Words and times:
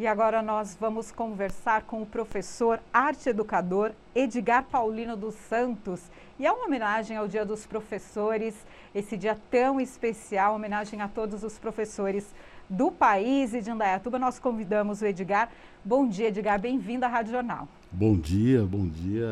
E 0.00 0.06
agora 0.06 0.40
nós 0.40 0.78
vamos 0.80 1.12
conversar 1.12 1.82
com 1.82 2.00
o 2.00 2.06
professor 2.06 2.80
arte 2.90 3.28
educador 3.28 3.92
Edgar 4.14 4.64
Paulino 4.64 5.14
dos 5.14 5.34
Santos. 5.34 6.00
E 6.38 6.46
é 6.46 6.50
uma 6.50 6.64
homenagem 6.64 7.18
ao 7.18 7.28
Dia 7.28 7.44
dos 7.44 7.66
Professores, 7.66 8.54
esse 8.94 9.14
dia 9.14 9.36
tão 9.50 9.78
especial, 9.78 10.54
homenagem 10.54 11.02
a 11.02 11.06
todos 11.06 11.44
os 11.44 11.58
professores 11.58 12.34
do 12.66 12.90
país 12.90 13.52
e 13.52 13.60
de 13.60 13.70
Indaiatuba. 13.70 14.18
Nós 14.18 14.38
convidamos 14.38 15.02
o 15.02 15.06
Edgar. 15.06 15.50
Bom 15.84 16.08
dia, 16.08 16.28
Edgar, 16.28 16.58
bem-vindo 16.58 17.04
à 17.04 17.08
Rádio 17.08 17.32
Jornal. 17.32 17.68
Bom 17.92 18.16
dia, 18.16 18.64
bom 18.64 18.88
dia 18.88 19.28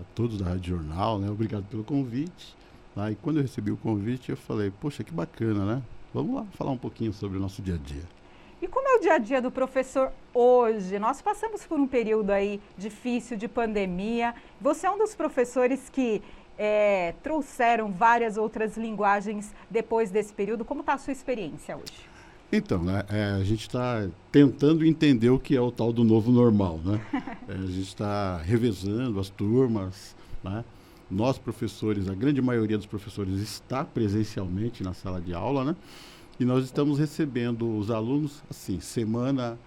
a 0.00 0.02
todos 0.16 0.38
da 0.38 0.46
Rádio 0.46 0.78
Jornal, 0.78 1.20
né? 1.20 1.30
Obrigado 1.30 1.62
pelo 1.66 1.84
convite. 1.84 2.56
Tá? 2.92 3.08
E 3.08 3.14
quando 3.14 3.36
eu 3.36 3.42
recebi 3.42 3.70
o 3.70 3.76
convite, 3.76 4.30
eu 4.30 4.36
falei, 4.36 4.72
poxa, 4.80 5.04
que 5.04 5.12
bacana, 5.12 5.76
né? 5.76 5.82
Vamos 6.12 6.34
lá 6.34 6.44
falar 6.54 6.72
um 6.72 6.76
pouquinho 6.76 7.12
sobre 7.12 7.38
o 7.38 7.40
nosso 7.40 7.62
dia 7.62 7.76
a 7.76 7.78
dia. 7.78 8.17
E 8.60 8.66
como 8.66 8.88
é 8.88 8.96
o 8.96 9.00
dia 9.00 9.14
a 9.14 9.18
dia 9.18 9.40
do 9.40 9.52
professor 9.52 10.10
hoje? 10.34 10.98
Nós 10.98 11.22
passamos 11.22 11.64
por 11.64 11.78
um 11.78 11.86
período 11.86 12.30
aí 12.30 12.60
difícil 12.76 13.36
de 13.36 13.46
pandemia. 13.46 14.34
Você 14.60 14.84
é 14.84 14.90
um 14.90 14.98
dos 14.98 15.14
professores 15.14 15.88
que 15.88 16.20
é, 16.58 17.14
trouxeram 17.22 17.92
várias 17.92 18.36
outras 18.36 18.76
linguagens 18.76 19.54
depois 19.70 20.10
desse 20.10 20.32
período. 20.32 20.64
Como 20.64 20.80
está 20.80 20.94
a 20.94 20.98
sua 20.98 21.12
experiência 21.12 21.76
hoje? 21.76 22.08
Então, 22.50 22.82
né, 22.82 23.04
é, 23.08 23.24
a 23.40 23.44
gente 23.44 23.60
está 23.60 24.08
tentando 24.32 24.84
entender 24.84 25.30
o 25.30 25.38
que 25.38 25.54
é 25.54 25.60
o 25.60 25.70
tal 25.70 25.92
do 25.92 26.02
novo 26.02 26.32
normal, 26.32 26.80
né? 26.84 27.00
é, 27.46 27.52
a 27.52 27.66
gente 27.66 27.82
está 27.82 28.38
revezando 28.38 29.20
as 29.20 29.28
turmas, 29.28 30.16
né? 30.42 30.64
Nós, 31.08 31.38
professores, 31.38 32.08
a 32.08 32.14
grande 32.14 32.42
maioria 32.42 32.76
dos 32.76 32.86
professores 32.86 33.38
está 33.40 33.84
presencialmente 33.84 34.82
na 34.82 34.92
sala 34.92 35.20
de 35.20 35.32
aula, 35.32 35.64
né? 35.64 35.76
E 36.40 36.44
nós 36.44 36.64
estamos 36.64 37.00
recebendo 37.00 37.76
os 37.76 37.90
alunos, 37.90 38.44
assim, 38.48 38.78
semana 38.78 39.58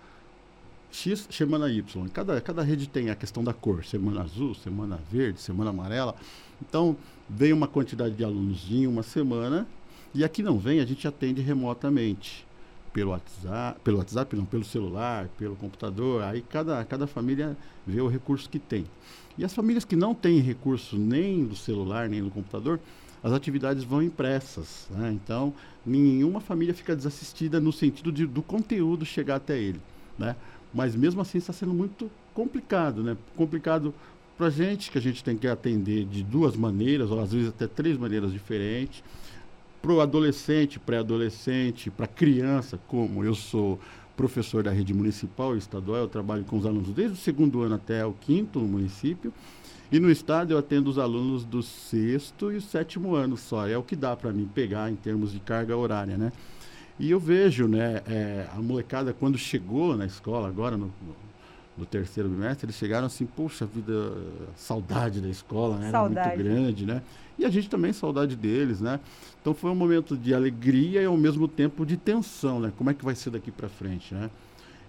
X, 0.89 1.27
semana 1.29 1.69
Y. 1.69 2.07
Cada, 2.13 2.39
cada 2.39 2.63
rede 2.63 2.87
tem 2.87 3.09
a 3.09 3.15
questão 3.15 3.43
da 3.43 3.53
cor, 3.53 3.83
semana 3.83 4.21
azul, 4.21 4.55
semana 4.55 4.97
verde, 5.11 5.41
semana 5.41 5.71
amarela. 5.71 6.15
Então, 6.61 6.95
vem 7.29 7.51
uma 7.51 7.67
quantidade 7.67 8.15
de 8.15 8.23
alunos 8.23 8.65
em 8.71 8.87
uma 8.87 9.03
semana, 9.03 9.67
e 10.13 10.23
aqui 10.23 10.41
não 10.41 10.57
vem, 10.57 10.79
a 10.79 10.85
gente 10.85 11.05
atende 11.05 11.41
remotamente. 11.41 12.47
Pelo 12.93 13.11
WhatsApp, 13.11 13.79
pelo 13.85 13.97
WhatsApp 13.97 14.35
não, 14.35 14.45
pelo 14.45 14.65
celular, 14.65 15.29
pelo 15.37 15.55
computador, 15.55 16.23
aí 16.23 16.41
cada, 16.41 16.83
cada 16.83 17.07
família 17.07 17.55
vê 17.87 18.01
o 18.01 18.07
recurso 18.07 18.49
que 18.49 18.59
tem. 18.59 18.85
E 19.37 19.45
as 19.45 19.53
famílias 19.53 19.85
que 19.85 19.95
não 19.95 20.13
têm 20.13 20.39
recurso 20.39 20.97
nem 20.97 21.45
do 21.45 21.55
celular, 21.55 22.09
nem 22.09 22.21
do 22.21 22.29
computador, 22.29 22.81
as 23.23 23.31
atividades 23.31 23.83
vão 23.83 24.01
impressas. 24.01 24.87
Né? 24.89 25.11
Então, 25.13 25.53
nenhuma 25.85 26.39
família 26.39 26.73
fica 26.73 26.95
desassistida 26.95 27.59
no 27.59 27.71
sentido 27.71 28.11
de, 28.11 28.25
do 28.25 28.41
conteúdo 28.41 29.05
chegar 29.05 29.35
até 29.35 29.57
ele. 29.57 29.79
Né? 30.17 30.35
Mas 30.73 30.95
mesmo 30.95 31.21
assim 31.21 31.37
está 31.37 31.53
sendo 31.53 31.73
muito 31.73 32.09
complicado. 32.33 33.03
Né? 33.03 33.15
Complicado 33.35 33.93
para 34.37 34.47
a 34.47 34.49
gente, 34.49 34.89
que 34.89 34.97
a 34.97 35.01
gente 35.01 35.23
tem 35.23 35.37
que 35.37 35.47
atender 35.47 36.05
de 36.05 36.23
duas 36.23 36.55
maneiras, 36.55 37.11
ou 37.11 37.19
às 37.19 37.31
vezes 37.31 37.49
até 37.49 37.67
três 37.67 37.97
maneiras 37.97 38.31
diferentes. 38.31 39.03
Para 39.81 39.91
o 39.91 40.01
adolescente, 40.01 40.79
pré-adolescente, 40.79 41.89
para 41.89 42.07
criança, 42.07 42.79
como 42.87 43.23
eu 43.23 43.35
sou 43.35 43.79
professor 44.15 44.63
da 44.63 44.71
rede 44.71 44.93
municipal 44.93 45.55
e 45.55 45.57
estadual, 45.57 46.01
eu 46.01 46.07
trabalho 46.07 46.43
com 46.43 46.57
os 46.57 46.65
alunos 46.65 46.89
desde 46.89 47.13
o 47.13 47.19
segundo 47.19 47.61
ano 47.61 47.75
até 47.75 48.05
o 48.05 48.13
quinto 48.13 48.59
no 48.59 48.67
município. 48.67 49.33
E 49.91 49.99
no 49.99 50.09
estado 50.09 50.53
eu 50.53 50.57
atendo 50.57 50.89
os 50.89 50.97
alunos 50.97 51.43
do 51.43 51.61
sexto 51.61 52.49
e 52.51 52.55
o 52.55 52.61
sétimo 52.61 53.13
ano 53.13 53.35
só. 53.35 53.67
É 53.67 53.77
o 53.77 53.83
que 53.83 53.95
dá 53.95 54.15
para 54.15 54.31
mim 54.31 54.49
pegar 54.53 54.89
em 54.89 54.95
termos 54.95 55.33
de 55.33 55.39
carga 55.41 55.75
horária, 55.75 56.17
né? 56.17 56.31
E 56.97 57.11
eu 57.11 57.19
vejo, 57.19 57.67
né, 57.67 58.01
é, 58.07 58.47
a 58.55 58.61
molecada 58.61 59.11
quando 59.11 59.37
chegou 59.37 59.97
na 59.97 60.05
escola 60.05 60.47
agora 60.47 60.77
no, 60.77 60.85
no, 60.85 61.15
no, 61.79 61.85
terceiro 61.85 62.29
bimestre, 62.29 62.67
eles 62.67 62.75
chegaram 62.75 63.07
assim, 63.07 63.25
poxa 63.25 63.65
vida, 63.65 64.13
saudade 64.55 65.19
da 65.19 65.27
escola, 65.27 65.77
né? 65.77 65.89
Era 65.89 66.03
muito 66.03 66.37
grande, 66.37 66.85
né? 66.85 67.01
E 67.37 67.43
a 67.43 67.49
gente 67.49 67.69
também 67.69 67.91
saudade 67.91 68.35
deles, 68.35 68.79
né? 68.79 68.99
Então 69.41 69.53
foi 69.53 69.71
um 69.71 69.75
momento 69.75 70.15
de 70.15 70.33
alegria 70.33 71.01
e 71.01 71.05
ao 71.05 71.17
mesmo 71.17 71.47
tempo 71.47 71.85
de 71.85 71.97
tensão, 71.97 72.59
né? 72.59 72.71
Como 72.77 72.89
é 72.89 72.93
que 72.93 73.03
vai 73.03 73.15
ser 73.15 73.31
daqui 73.31 73.51
para 73.51 73.67
frente, 73.67 74.13
né? 74.13 74.29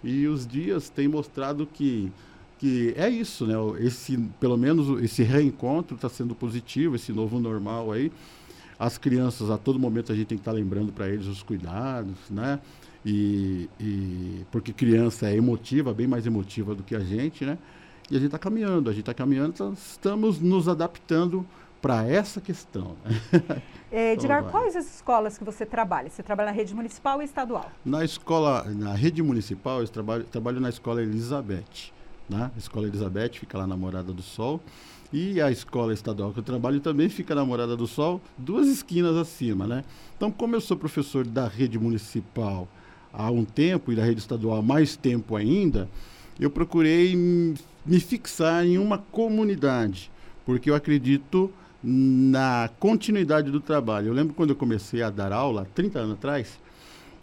E 0.04 0.28
os 0.28 0.46
dias 0.46 0.90
têm 0.90 1.08
mostrado 1.08 1.66
que 1.66 2.12
que 2.62 2.94
é 2.96 3.08
isso, 3.08 3.44
né? 3.44 3.56
Esse, 3.80 4.16
pelo 4.38 4.56
menos 4.56 5.02
esse 5.02 5.24
reencontro 5.24 5.96
está 5.96 6.08
sendo 6.08 6.32
positivo, 6.32 6.94
esse 6.94 7.12
novo 7.12 7.40
normal 7.40 7.90
aí. 7.90 8.12
As 8.78 8.96
crianças, 8.96 9.50
a 9.50 9.58
todo 9.58 9.80
momento, 9.80 10.12
a 10.12 10.14
gente 10.14 10.28
tem 10.28 10.38
que 10.38 10.42
estar 10.42 10.52
tá 10.52 10.56
lembrando 10.56 10.92
para 10.92 11.08
eles 11.08 11.26
os 11.26 11.42
cuidados, 11.42 12.14
né? 12.30 12.60
E, 13.04 13.68
e, 13.80 14.46
porque 14.52 14.72
criança 14.72 15.28
é 15.28 15.36
emotiva, 15.36 15.92
bem 15.92 16.06
mais 16.06 16.24
emotiva 16.24 16.72
do 16.72 16.84
que 16.84 16.94
a 16.94 17.00
gente, 17.00 17.44
né? 17.44 17.58
E 18.08 18.14
a 18.14 18.18
gente 18.20 18.26
está 18.26 18.38
caminhando, 18.38 18.88
a 18.88 18.92
gente 18.92 19.02
está 19.02 19.12
caminhando, 19.12 19.48
então 19.48 19.72
estamos 19.72 20.38
nos 20.38 20.68
adaptando 20.68 21.44
para 21.80 22.06
essa 22.06 22.40
questão. 22.40 22.96
É, 23.94 24.14
Edgar, 24.14 24.44
quais 24.44 24.74
as 24.74 24.86
escolas 24.86 25.36
que 25.36 25.44
você 25.44 25.66
trabalha? 25.66 26.08
Você 26.08 26.22
trabalha 26.22 26.50
na 26.50 26.56
rede 26.56 26.74
municipal 26.74 27.20
e 27.20 27.26
estadual? 27.26 27.70
Na 27.84 28.02
escola, 28.02 28.64
na 28.64 28.94
rede 28.94 29.22
municipal, 29.22 29.82
eu 29.82 29.88
trabalho, 29.88 30.24
trabalho 30.24 30.60
na 30.60 30.70
escola 30.70 31.02
Elizabeth 31.02 31.92
né? 32.32 32.50
A 32.54 32.58
Escola 32.58 32.86
Elizabeth 32.86 33.34
fica 33.34 33.58
lá 33.58 33.66
na 33.66 33.76
Morada 33.76 34.12
do 34.12 34.22
Sol. 34.22 34.60
E 35.12 35.42
a 35.42 35.50
escola 35.50 35.92
estadual 35.92 36.32
que 36.32 36.38
eu 36.38 36.42
trabalho 36.42 36.80
também 36.80 37.10
fica 37.10 37.34
na 37.34 37.44
Morada 37.44 37.76
do 37.76 37.86
Sol, 37.86 38.18
duas 38.38 38.66
esquinas 38.66 39.14
acima, 39.14 39.66
né? 39.66 39.84
Então, 40.16 40.30
como 40.30 40.56
eu 40.56 40.60
sou 40.60 40.74
professor 40.74 41.26
da 41.26 41.46
rede 41.46 41.78
municipal 41.78 42.66
há 43.12 43.30
um 43.30 43.44
tempo 43.44 43.92
e 43.92 43.94
da 43.94 44.02
rede 44.02 44.20
estadual 44.20 44.58
há 44.58 44.62
mais 44.62 44.96
tempo 44.96 45.36
ainda, 45.36 45.86
eu 46.40 46.48
procurei 46.48 47.14
me 47.14 48.00
fixar 48.00 48.64
em 48.64 48.78
uma 48.78 48.96
comunidade, 48.96 50.10
porque 50.46 50.70
eu 50.70 50.74
acredito 50.74 51.52
na 51.84 52.70
continuidade 52.78 53.50
do 53.50 53.60
trabalho. 53.60 54.08
Eu 54.08 54.14
lembro 54.14 54.32
quando 54.32 54.50
eu 54.50 54.56
comecei 54.56 55.02
a 55.02 55.10
dar 55.10 55.30
aula, 55.30 55.68
30 55.74 55.98
anos 55.98 56.14
atrás, 56.14 56.58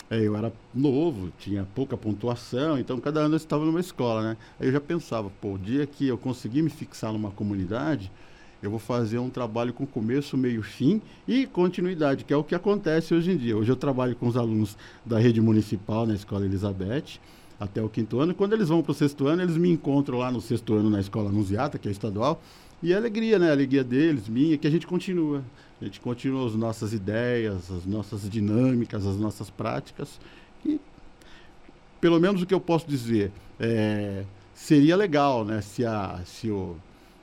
é, 0.10 0.20
eu 0.20 0.36
era 0.36 0.52
novo, 0.74 1.32
tinha 1.38 1.68
pouca 1.76 1.96
pontuação, 1.96 2.80
então 2.80 3.00
cada 3.00 3.20
ano 3.20 3.36
eu 3.36 3.38
estava 3.38 3.64
numa 3.64 3.80
escola, 3.80 4.22
né? 4.24 4.38
Aí 4.60 4.68
eu 4.68 4.72
já 4.72 4.82
pensava, 4.82 5.30
pô, 5.42 5.54
o 5.54 5.60
dia 5.60 5.86
que 5.86 6.08
eu 6.08 6.18
conseguir 6.18 6.62
me 6.62 6.70
fixar 6.70 7.14
numa 7.14 7.30
comunidade, 7.30 8.12
eu 8.62 8.70
vou 8.70 8.80
fazer 8.80 9.20
um 9.20 9.30
trabalho 9.30 9.72
com 9.72 9.86
começo, 9.86 10.36
meio, 10.36 10.62
fim 10.64 11.02
e 11.28 11.46
continuidade, 11.46 12.26
que 12.26 12.34
é 12.34 12.38
o 12.38 12.44
que 12.44 12.56
acontece 12.56 13.14
hoje 13.14 13.32
em 13.32 13.38
dia. 13.38 13.56
Hoje 13.56 13.72
eu 13.72 13.76
trabalho 13.76 14.16
com 14.16 14.28
os 14.28 14.36
alunos 14.36 14.76
da 15.06 15.18
rede 15.18 15.40
municipal 15.40 16.06
na 16.06 16.14
Escola 16.14 16.46
Elizabeth, 16.46 17.20
até 17.60 17.82
o 17.82 17.88
quinto 17.88 18.20
ano. 18.20 18.34
Quando 18.34 18.54
eles 18.54 18.68
vão 18.68 18.82
para 18.82 18.92
o 18.92 18.96
sexto 18.96 19.28
ano, 19.28 19.44
eles 19.44 19.56
me 19.56 19.70
encontram 19.70 20.18
lá 20.18 20.32
no 20.32 20.42
sexto 20.42 20.74
ano 20.74 20.90
na 20.90 21.00
Escola 21.00 21.30
Anunciata, 21.30 21.78
que 21.78 21.88
é 21.88 21.92
estadual, 21.92 22.42
e 22.82 22.94
a 22.94 22.98
alegria, 22.98 23.38
né? 23.38 23.50
A 23.50 23.52
alegria 23.52 23.84
deles, 23.84 24.28
minha, 24.28 24.58
que 24.58 24.68
a 24.68 24.72
gente 24.72 24.88
continua. 24.88 25.44
A 25.82 25.86
gente 25.86 26.00
continua 26.02 26.46
as 26.46 26.56
nossas 26.56 26.92
ideias, 26.92 27.72
as 27.72 27.86
nossas 27.86 28.30
dinâmicas, 28.30 29.06
as 29.06 29.16
nossas 29.16 29.50
práticas. 29.50 30.20
E, 30.66 30.80
pelo 32.02 32.20
menos 32.20 32.42
o 32.42 32.46
que 32.46 32.54
eu 32.54 32.60
posso 32.60 32.88
dizer, 32.88 33.32
é, 33.60 34.26
seria 34.54 34.98
legal, 34.98 35.46
né? 35.46 35.62
Se 35.62 35.86
a, 35.86 36.20
se, 36.26 36.50
o, 36.52 36.76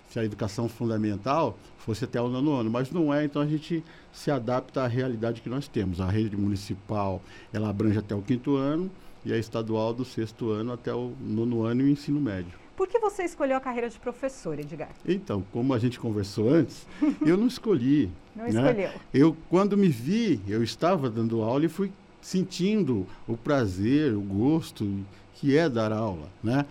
se 0.09 0.19
a 0.19 0.25
educação 0.25 0.69
fundamental 0.69 1.59
fosse 1.79 2.05
até 2.05 2.21
o 2.21 2.29
nono 2.29 2.55
ano, 2.55 2.71
mas 2.71 2.91
não 2.91 3.13
é, 3.13 3.25
então 3.25 3.43
a 3.43 3.47
gente 3.47 3.85
se 4.13 4.31
adapta 4.31 4.83
à 4.83 4.87
realidade 4.87 5.43
que 5.43 5.49
nós 5.49 5.69
temos. 5.69 6.01
A 6.01 6.09
rede 6.09 6.37
municipal, 6.37 7.21
ela 7.53 7.69
abrange 7.69 7.99
até 7.99 8.15
o 8.15 8.23
quinto 8.23 8.57
ano 8.57 8.91
e 9.23 9.33
a 9.33 9.39
estadual 9.39 9.93
do 9.93 10.05
sexto 10.05 10.51
ano 10.51 10.73
até 10.73 10.95
o 10.95 11.13
nono 11.21 11.65
ano 11.65 11.83
e 11.83 11.85
o 11.85 11.89
ensino 11.89 12.21
médio. 12.21 12.66
Por 12.77 12.87
que 12.87 12.99
você 12.99 13.25
escolheu 13.25 13.57
a 13.57 13.61
carreira 13.61 13.89
de 13.89 13.99
professor, 13.99 14.59
Edgar? 14.59 14.91
Então, 15.07 15.43
como 15.51 15.73
a 15.73 15.79
gente 15.79 15.99
conversou 15.99 16.51
antes, 16.51 16.87
eu 17.25 17.37
não 17.37 17.47
escolhi. 17.47 18.11
não 18.35 18.45
né? 18.45 18.51
escolheu. 18.51 18.91
Eu, 19.15 19.37
quando 19.49 19.77
me 19.77 19.89
vi, 19.89 20.41
eu 20.47 20.63
estava 20.63 21.09
dando 21.09 21.43
aula 21.43 21.65
e 21.65 21.69
fui 21.69 21.91
sentindo 22.21 23.07
o 23.27 23.37
prazer, 23.37 24.15
o 24.15 24.21
gosto 24.21 24.87
que 25.35 25.57
é 25.57 25.69
dar 25.69 25.93
aula, 25.93 26.29
né? 26.43 26.67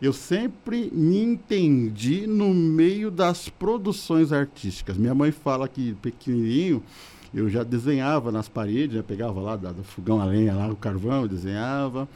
Eu 0.00 0.12
sempre 0.12 0.90
me 0.92 1.18
entendi 1.18 2.26
no 2.26 2.54
meio 2.54 3.10
das 3.10 3.48
produções 3.48 4.32
artísticas. 4.32 4.96
Minha 4.96 5.14
mãe 5.14 5.32
fala 5.32 5.66
que 5.66 5.94
pequenininho 5.94 6.82
eu 7.34 7.48
já 7.48 7.62
desenhava 7.62 8.30
nas 8.30 8.48
paredes, 8.48 8.96
né? 8.96 9.04
pegava 9.06 9.40
lá 9.40 9.56
do 9.56 9.82
fogão 9.82 10.20
a 10.20 10.24
lenha, 10.24 10.54
lá 10.54 10.68
o 10.68 10.76
carvão, 10.76 11.26
desenhava. 11.26 12.08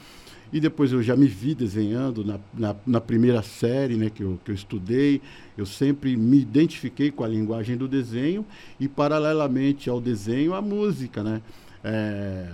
E 0.53 0.61
depois 0.61 0.93
eu 0.93 1.03
já 1.03 1.17
me 1.17 1.27
vi 1.27 1.55
desenhando 1.55 2.25
na, 2.25 2.39
na, 2.53 2.77
na, 2.87 3.01
primeira 3.01 3.43
série 3.43 3.97
né, 3.97 4.11
que, 4.11 4.23
eu, 4.23 4.39
que 4.45 4.51
eu 4.51 4.55
estudei. 4.55 5.23
Eu 5.57 5.65
sempre 5.65 6.15
me 6.15 6.39
identifiquei 6.39 7.11
com 7.11 7.25
a 7.25 7.29
linguagem 7.29 7.77
do 7.77 7.89
desenho 7.89 8.45
e, 8.79 8.87
paralelamente 8.87 9.89
ao 9.89 10.01
desenho, 10.01 10.53
a 10.53 10.61
música. 10.61 11.23
Né? 11.23 11.41
É, 11.83 12.49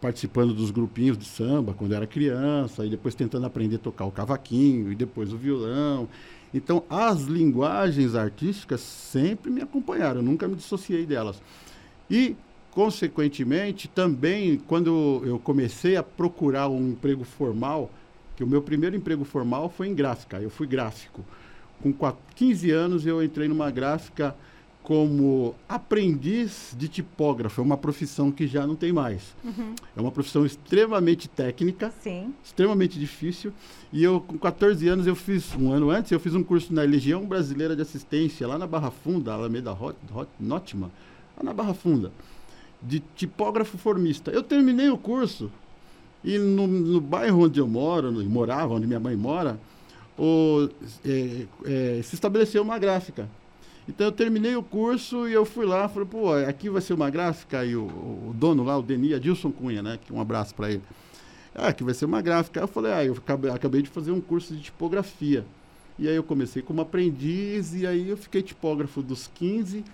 participando 0.00 0.54
dos 0.54 0.70
grupinhos 0.70 1.18
de 1.18 1.24
samba 1.24 1.74
quando 1.74 1.94
era 1.94 2.06
criança, 2.06 2.84
e 2.84 2.90
depois 2.90 3.14
tentando 3.14 3.46
aprender 3.46 3.76
a 3.76 3.80
tocar 3.80 4.04
o 4.04 4.12
cavaquinho, 4.12 4.92
e 4.92 4.94
depois 4.94 5.32
o 5.32 5.36
violão. 5.36 6.08
Então, 6.52 6.84
as 6.88 7.22
linguagens 7.24 8.14
artísticas 8.14 8.80
sempre 8.80 9.50
me 9.50 9.60
acompanharam, 9.60 10.20
eu 10.20 10.24
nunca 10.24 10.46
me 10.46 10.54
dissociei 10.54 11.04
delas. 11.04 11.42
E 12.10 12.36
consequentemente, 12.78 13.88
também, 13.88 14.56
quando 14.56 15.20
eu 15.24 15.36
comecei 15.40 15.96
a 15.96 16.02
procurar 16.02 16.68
um 16.68 16.90
emprego 16.90 17.24
formal, 17.24 17.90
que 18.36 18.44
o 18.44 18.46
meu 18.46 18.62
primeiro 18.62 18.94
emprego 18.94 19.24
formal 19.24 19.68
foi 19.68 19.88
em 19.88 19.94
gráfica. 19.96 20.40
Eu 20.40 20.48
fui 20.48 20.64
gráfico. 20.64 21.24
Com 21.82 21.92
15 22.36 22.70
anos 22.70 23.04
eu 23.04 23.20
entrei 23.20 23.48
numa 23.48 23.68
gráfica 23.68 24.32
como 24.80 25.56
aprendiz 25.68 26.72
de 26.78 26.86
tipógrafo, 26.86 27.60
é 27.60 27.64
uma 27.64 27.76
profissão 27.76 28.30
que 28.30 28.46
já 28.46 28.64
não 28.64 28.76
tem 28.76 28.92
mais. 28.92 29.34
Uhum. 29.42 29.74
É 29.96 30.00
uma 30.00 30.12
profissão 30.12 30.46
extremamente 30.46 31.28
técnica, 31.28 31.92
Sim. 32.00 32.32
extremamente 32.44 32.96
difícil. 32.96 33.52
E 33.92 34.04
eu, 34.04 34.20
com 34.20 34.38
14 34.38 34.86
anos, 34.86 35.04
eu 35.04 35.16
fiz, 35.16 35.52
um 35.56 35.72
ano 35.72 35.90
antes, 35.90 36.12
eu 36.12 36.20
fiz 36.20 36.32
um 36.32 36.44
curso 36.44 36.72
na 36.72 36.82
Legião 36.82 37.26
Brasileira 37.26 37.74
de 37.74 37.82
Assistência, 37.82 38.46
lá 38.46 38.56
na 38.56 38.68
Barra 38.68 38.92
Funda, 38.92 39.32
Alameda 39.32 39.72
Hot, 39.72 39.96
Hot, 40.14 40.28
Notman, 40.38 40.92
lá 41.36 41.42
na 41.42 41.52
Barra 41.52 41.74
Funda, 41.74 42.12
de 42.82 43.00
tipógrafo 43.16 43.76
formista. 43.76 44.30
Eu 44.30 44.42
terminei 44.42 44.88
o 44.88 44.98
curso 44.98 45.50
e 46.22 46.38
no, 46.38 46.66
no 46.66 47.00
bairro 47.00 47.44
onde 47.44 47.60
eu 47.60 47.66
moro, 47.66 48.10
no, 48.10 48.24
morava, 48.24 48.74
onde 48.74 48.86
minha 48.86 49.00
mãe 49.00 49.16
mora, 49.16 49.58
o, 50.18 50.68
é, 51.04 51.46
é, 51.64 52.02
se 52.02 52.14
estabeleceu 52.14 52.62
uma 52.62 52.78
gráfica. 52.78 53.28
Então 53.88 54.06
eu 54.06 54.12
terminei 54.12 54.54
o 54.54 54.62
curso 54.62 55.26
e 55.28 55.32
eu 55.32 55.46
fui 55.46 55.64
lá, 55.64 55.88
falei, 55.88 56.08
pô, 56.08 56.32
aqui 56.32 56.68
vai 56.68 56.82
ser 56.82 56.92
uma 56.92 57.08
gráfica, 57.08 57.64
e 57.64 57.74
o, 57.74 57.84
o 57.84 58.34
dono 58.34 58.62
lá, 58.62 58.76
o 58.76 58.82
Denis 58.82 59.14
Adilson 59.14 59.50
Cunha, 59.50 59.82
né? 59.82 59.98
Um 60.10 60.20
abraço 60.20 60.54
para 60.54 60.70
ele. 60.70 60.82
Ah, 61.54 61.68
aqui 61.68 61.82
vai 61.82 61.94
ser 61.94 62.04
uma 62.04 62.20
gráfica. 62.20 62.60
Eu 62.60 62.68
falei, 62.68 62.92
ah, 62.92 63.04
eu 63.04 63.14
acabei, 63.14 63.50
acabei 63.50 63.82
de 63.82 63.88
fazer 63.88 64.12
um 64.12 64.20
curso 64.20 64.54
de 64.54 64.60
tipografia. 64.60 65.44
E 65.98 66.06
aí 66.06 66.14
eu 66.14 66.22
comecei 66.22 66.62
como 66.62 66.80
aprendiz 66.80 67.74
e 67.74 67.86
aí 67.86 68.10
eu 68.10 68.16
fiquei 68.16 68.42
tipógrafo 68.42 69.02
dos 69.02 69.26
15 69.34 69.84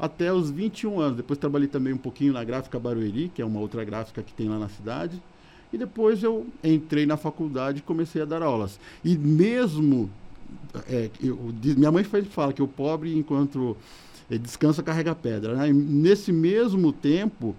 até 0.00 0.32
os 0.32 0.50
21 0.50 0.98
anos. 0.98 1.16
Depois 1.16 1.38
trabalhei 1.38 1.68
também 1.68 1.92
um 1.92 1.98
pouquinho 1.98 2.32
na 2.32 2.42
gráfica 2.42 2.78
Barueri, 2.78 3.30
que 3.34 3.42
é 3.42 3.44
uma 3.44 3.60
outra 3.60 3.84
gráfica 3.84 4.22
que 4.22 4.32
tem 4.32 4.48
lá 4.48 4.58
na 4.58 4.68
cidade. 4.68 5.20
E 5.72 5.78
depois 5.78 6.22
eu 6.22 6.46
entrei 6.64 7.06
na 7.06 7.16
faculdade 7.16 7.78
e 7.78 7.82
comecei 7.82 8.22
a 8.22 8.24
dar 8.24 8.42
aulas. 8.42 8.80
E 9.04 9.16
mesmo 9.16 10.10
é, 10.88 11.10
eu, 11.22 11.38
minha 11.76 11.92
mãe 11.92 12.04
fala 12.04 12.52
que 12.52 12.62
o 12.62 12.68
pobre, 12.68 13.16
enquanto 13.16 13.76
é, 14.30 14.38
descansa, 14.38 14.82
carrega 14.82 15.14
pedra. 15.14 15.54
Né? 15.54 15.72
nesse 15.72 16.32
mesmo 16.32 16.92
tempo, 16.92 17.54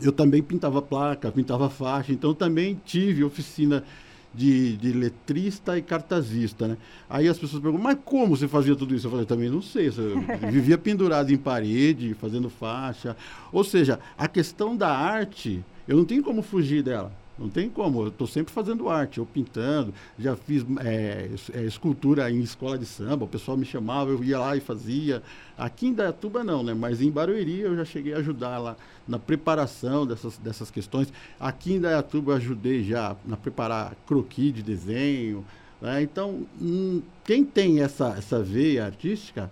eu 0.00 0.12
também 0.12 0.42
pintava 0.42 0.82
placa, 0.82 1.30
pintava 1.30 1.68
faixa, 1.70 2.12
então 2.12 2.34
também 2.34 2.80
tive 2.84 3.24
oficina 3.24 3.84
de, 4.34 4.76
de 4.76 4.92
letrista 4.92 5.76
e 5.76 5.82
cartazista, 5.82 6.68
né? 6.68 6.76
Aí 7.08 7.28
as 7.28 7.38
pessoas 7.38 7.62
perguntam, 7.62 7.84
mas 7.84 7.98
como 8.04 8.36
você 8.36 8.48
fazia 8.48 8.74
tudo 8.74 8.94
isso? 8.94 9.06
Eu 9.06 9.10
falei, 9.10 9.26
também 9.26 9.50
não 9.50 9.62
sei, 9.62 9.88
eu 9.88 10.20
vivia 10.50 10.78
pendurado 10.78 11.32
em 11.32 11.36
parede, 11.36 12.14
fazendo 12.14 12.48
faixa. 12.48 13.16
Ou 13.52 13.62
seja, 13.64 14.00
a 14.16 14.26
questão 14.26 14.76
da 14.76 14.88
arte, 14.88 15.64
eu 15.86 15.96
não 15.96 16.04
tenho 16.04 16.22
como 16.22 16.42
fugir 16.42 16.82
dela. 16.82 17.12
Não 17.42 17.50
tem 17.50 17.68
como, 17.68 18.02
eu 18.02 18.08
estou 18.08 18.26
sempre 18.26 18.52
fazendo 18.52 18.88
arte, 18.88 19.18
ou 19.18 19.26
pintando, 19.26 19.92
já 20.16 20.36
fiz 20.36 20.64
é, 20.78 21.28
é, 21.52 21.64
escultura 21.64 22.30
em 22.30 22.40
escola 22.40 22.78
de 22.78 22.86
samba, 22.86 23.24
o 23.24 23.28
pessoal 23.28 23.56
me 23.56 23.64
chamava, 23.64 24.10
eu 24.10 24.22
ia 24.22 24.38
lá 24.38 24.56
e 24.56 24.60
fazia. 24.60 25.20
Aqui 25.58 25.88
em 25.88 25.92
Dayatuba 25.92 26.44
não, 26.44 26.62
né? 26.62 26.72
Mas 26.72 27.02
em 27.02 27.10
Barueri 27.10 27.60
eu 27.60 27.74
já 27.74 27.84
cheguei 27.84 28.14
a 28.14 28.18
ajudar 28.18 28.58
lá 28.58 28.76
na 29.08 29.18
preparação 29.18 30.06
dessas, 30.06 30.38
dessas 30.38 30.70
questões. 30.70 31.12
Aqui 31.40 31.72
em 31.72 31.80
Dayatuba 31.80 32.32
eu 32.32 32.36
ajudei 32.36 32.84
já 32.84 33.16
na 33.26 33.36
preparar 33.36 33.96
croquis 34.06 34.54
de 34.54 34.62
desenho. 34.62 35.44
Né? 35.80 36.00
Então, 36.02 36.46
hum, 36.60 37.02
quem 37.24 37.44
tem 37.44 37.80
essa, 37.80 38.14
essa 38.16 38.40
veia 38.40 38.86
artística, 38.86 39.50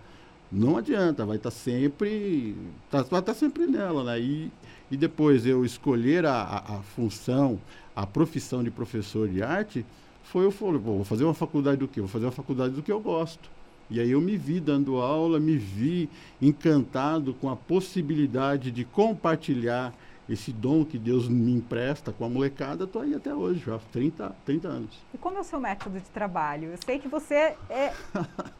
não 0.51 0.77
adianta, 0.77 1.27
vai 1.27 1.37
estar 1.37 1.51
tá 1.51 1.57
sempre, 1.57 2.57
tá, 2.89 3.03
vai 3.03 3.21
estar 3.21 3.23
tá 3.23 3.35
sempre 3.35 3.67
nela, 3.67 4.05
né? 4.05 4.21
E, 4.21 4.51
e 4.91 4.97
depois 4.97 5.47
eu 5.47 5.65
escolher 5.65 6.27
a, 6.27 6.43
a, 6.43 6.77
a, 6.77 6.83
função, 6.83 7.61
a 7.95 8.07
profissão 8.07 8.65
de 8.65 8.71
professor 8.71 9.29
de 9.29 9.43
arte, 9.43 9.85
foi 10.25 10.45
eu 10.45 10.51
falei, 10.51 10.79
vou 10.79 11.05
fazer 11.05 11.25
uma 11.25 11.35
faculdade 11.35 11.79
do 11.79 11.89
quê? 11.89 12.01
Vou 12.01 12.09
fazer 12.09 12.27
uma 12.27 12.33
faculdade 12.33 12.75
do 12.75 12.83
que 12.83 12.91
eu 12.91 13.01
gosto. 13.01 13.51
E 13.91 13.99
aí 13.99 14.11
eu 14.11 14.21
me 14.21 14.37
vi 14.37 14.61
dando 14.61 14.97
aula, 14.99 15.41
me 15.41 15.57
vi 15.57 16.09
encantado 16.41 17.35
com 17.35 17.51
a 17.51 17.57
possibilidade 17.57 18.71
de 18.71 18.85
compartilhar 18.85 19.93
esse 20.31 20.53
dom 20.53 20.85
que 20.85 20.97
Deus 20.97 21.29
me 21.29 21.53
empresta 21.53 22.13
com 22.13 22.25
a 22.25 22.29
molecada, 22.29 22.85
estou 22.85 23.03
aí 23.03 23.15
até 23.15 23.35
hoje, 23.35 23.65
já 23.67 23.75
há 23.75 23.79
30, 23.79 24.33
30 24.45 24.69
anos. 24.69 24.99
E 25.13 25.19
como 25.19 25.37
é 25.37 25.41
o 25.41 25.45
seu 25.45 25.59
método 25.59 25.99
de 25.99 26.09
trabalho? 26.11 26.69
Eu 26.71 26.79
sei 26.85 27.01
que 27.01 27.09
você 27.09 27.57
é, 27.69 27.93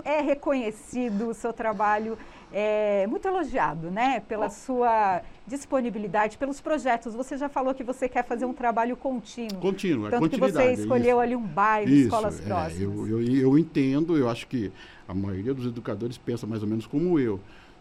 é 0.05 0.21
reconhecido, 0.21 1.29
o 1.29 1.35
seu 1.35 1.53
trabalho 1.53 2.19
é 2.53 3.07
muito 3.07 3.29
elogiado, 3.29 3.89
né? 3.89 4.19
Pela 4.27 4.47
oh. 4.47 4.51
sua 4.51 5.23
disponibilidade, 5.47 6.37
pelos 6.37 6.61
projetos. 6.61 7.15
Você 7.15 7.37
já 7.37 7.49
falou 7.49 7.73
que 7.73 7.85
você 7.85 8.09
quer 8.09 8.25
fazer 8.25 8.45
um 8.45 8.53
trabalho 8.53 8.97
contínuo. 8.97 9.61
Contínuo, 9.61 10.09
é 10.09 10.11
Tanto 10.11 10.29
que 10.29 10.41
você 10.41 10.63
é 10.63 10.73
escolheu 10.73 11.21
é 11.21 11.25
ali 11.25 11.37
um 11.37 11.47
bairro, 11.47 11.89
isso, 11.89 12.07
escolas 12.07 12.41
é, 12.41 12.43
próximas. 12.43 13.09
Eu, 13.09 13.21
eu, 13.21 13.23
eu 13.23 13.57
entendo, 13.57 14.17
eu 14.17 14.29
acho 14.29 14.49
que 14.49 14.73
a 15.07 15.15
maioria 15.15 15.55
dos 15.55 15.67
educadores 15.67 16.19
pensa 16.19 16.49
mais 16.49 16.65
ou 16.65 16.69
menos 16.69 16.85
como 16.85 17.17
eu 17.21 17.39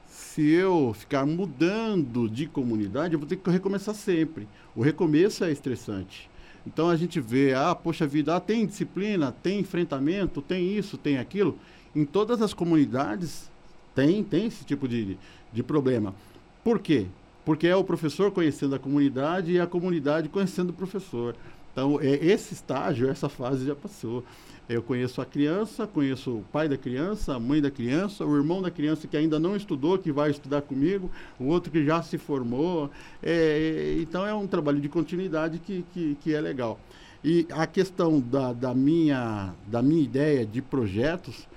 se 0.10 0.42
eu 0.42 0.94
ficar 0.94 1.26
mudando 1.26 2.28
de 2.28 2.48
comunidade, 2.48 3.14
eu 3.14 3.20
vou 3.20 3.28
ter 3.28 3.36
que 3.36 3.50
recomeçar 3.50 3.94
sempre. 3.94 4.48
O 4.76 4.82
recomeço 4.82 5.44
é 5.44 5.52
estressante. 5.52 6.30
Então 6.66 6.90
a 6.90 6.96
gente 6.96 7.20
vê, 7.20 7.54
ah, 7.54 7.74
poxa 7.76 8.06
vida, 8.06 8.36
ah, 8.36 8.40
tem 8.40 8.66
disciplina, 8.66 9.32
tem 9.32 9.60
enfrentamento, 9.60 10.42
tem 10.42 10.76
isso, 10.78 10.98
tem 10.98 11.18
aquilo. 11.18 11.58
Em 11.96 12.06
todas 12.06 12.42
as 12.42 12.54
comunidades 12.54 13.50
tem, 13.96 14.24
tem 14.24 14.48
esse 14.48 14.66
tipo 14.66 14.88
de, 14.88 15.18
de 15.54 15.64
problema. 15.64 16.14
Por 16.64 16.80
quê? 16.80 17.06
Porque 17.46 17.68
é 17.68 17.76
o 17.76 17.84
professor 17.84 18.32
conhecendo 18.32 18.76
a 18.76 18.80
comunidade 18.80 19.52
e 19.52 19.60
a 19.60 19.68
comunidade 19.68 20.30
conhecendo 20.30 20.70
o 20.70 20.74
professor. 20.74 21.36
Então, 21.72 22.00
é, 22.02 22.16
esse 22.26 22.54
estágio, 22.54 23.10
essa 23.10 23.30
fase 23.30 23.66
já 23.66 23.76
passou. 23.76 24.24
Eu 24.70 24.84
conheço 24.84 25.20
a 25.20 25.26
criança, 25.26 25.88
conheço 25.88 26.30
o 26.30 26.46
pai 26.52 26.70
da 26.70 26.78
criança, 26.78 27.36
a 27.36 27.40
mãe 27.40 27.60
da 27.60 27.72
criança, 27.72 28.24
o 28.24 28.38
irmão 28.38 28.62
da 28.62 28.70
criança 28.70 29.08
que 29.08 29.18
ainda 29.18 29.40
não 29.40 29.56
estudou, 29.56 29.98
que 29.98 30.12
vai 30.12 30.30
estudar 30.30 30.62
comigo, 30.62 31.10
o 31.40 31.46
outro 31.46 31.72
que 31.72 31.84
já 31.84 32.04
se 32.04 32.20
formou. 32.20 32.88
É, 33.24 33.98
então 34.00 34.24
é 34.28 34.32
um 34.32 34.46
trabalho 34.46 34.80
de 34.80 34.88
continuidade 34.88 35.58
que, 35.58 35.84
que, 35.92 36.16
que 36.22 36.36
é 36.36 36.40
legal. 36.40 36.80
E 37.24 37.48
a 37.50 37.66
questão 37.66 38.20
da, 38.20 38.54
da, 38.54 38.76
minha, 38.76 39.56
da 39.66 39.82
minha 39.82 40.04
ideia 40.04 40.46
de 40.46 40.62
projetos, 40.62 41.48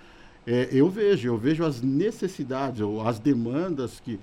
é, 0.47 0.71
eu 0.73 0.89
vejo, 0.89 1.29
eu 1.29 1.37
vejo 1.37 1.65
as 1.65 1.83
necessidades 1.83 2.81
ou 2.81 3.07
as 3.07 3.19
demandas 3.19 4.01
que, 4.01 4.19